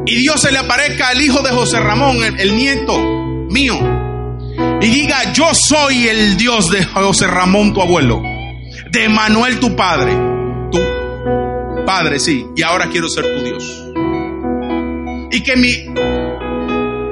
[0.07, 2.97] Y Dios se le aparezca al hijo de José Ramón, el, nieto
[3.49, 3.77] mío,
[4.81, 8.23] y diga, yo soy el Dios de José Ramón, tu abuelo,
[8.89, 10.13] de Manuel, tu padre,
[10.71, 10.79] tu
[11.85, 13.83] padre, sí, y ahora quiero ser tu Dios.
[15.31, 15.75] Y que mi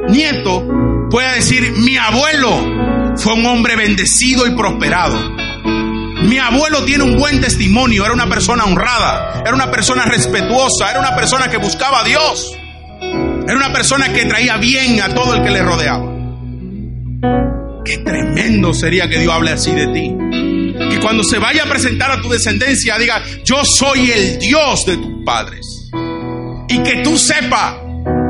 [0.10, 0.66] nieto
[1.12, 5.36] pueda decir, mi abuelo fue un hombre bendecido y prosperado
[6.26, 11.00] mi abuelo tiene un buen testimonio, era una persona honrada, era una persona respetuosa, era
[11.00, 12.52] una persona que buscaba a Dios,
[13.48, 16.12] era una persona que traía bien a todo el que le rodeaba.
[17.86, 20.16] Qué tremendo sería que Dios hable así de ti.
[20.89, 24.98] Que cuando se vaya a presentar a tu descendencia diga, yo soy el Dios de
[24.98, 25.91] tus padres.
[26.68, 27.76] Y que tú sepas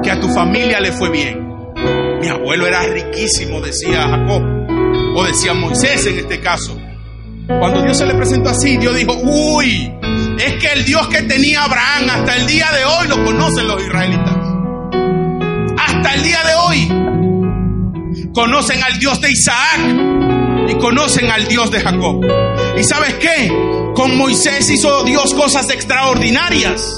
[0.03, 1.45] que a tu familia le fue bien.
[2.20, 4.43] Mi abuelo era riquísimo, decía Jacob,
[5.16, 6.78] o decía Moisés en este caso.
[7.47, 9.93] Cuando Dios se le presentó así, Dios dijo, uy,
[10.39, 13.82] es que el Dios que tenía Abraham hasta el día de hoy lo conocen los
[13.82, 14.34] israelitas.
[16.06, 21.80] Hasta el día de hoy conocen al Dios de Isaac y conocen al Dios de
[21.80, 22.24] Jacob.
[22.78, 23.51] ¿Y sabes qué?
[23.95, 26.95] Con Moisés hizo Dios cosas extraordinarias.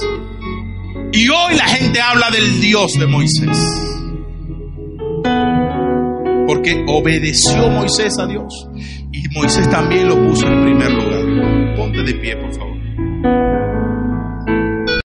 [1.13, 3.57] Y hoy la gente habla del Dios de Moisés.
[6.45, 8.67] Porque obedeció Moisés a Dios.
[9.13, 11.77] Y Moisés también lo puso en primer lugar.
[11.77, 13.66] Ponte de pie, por favor.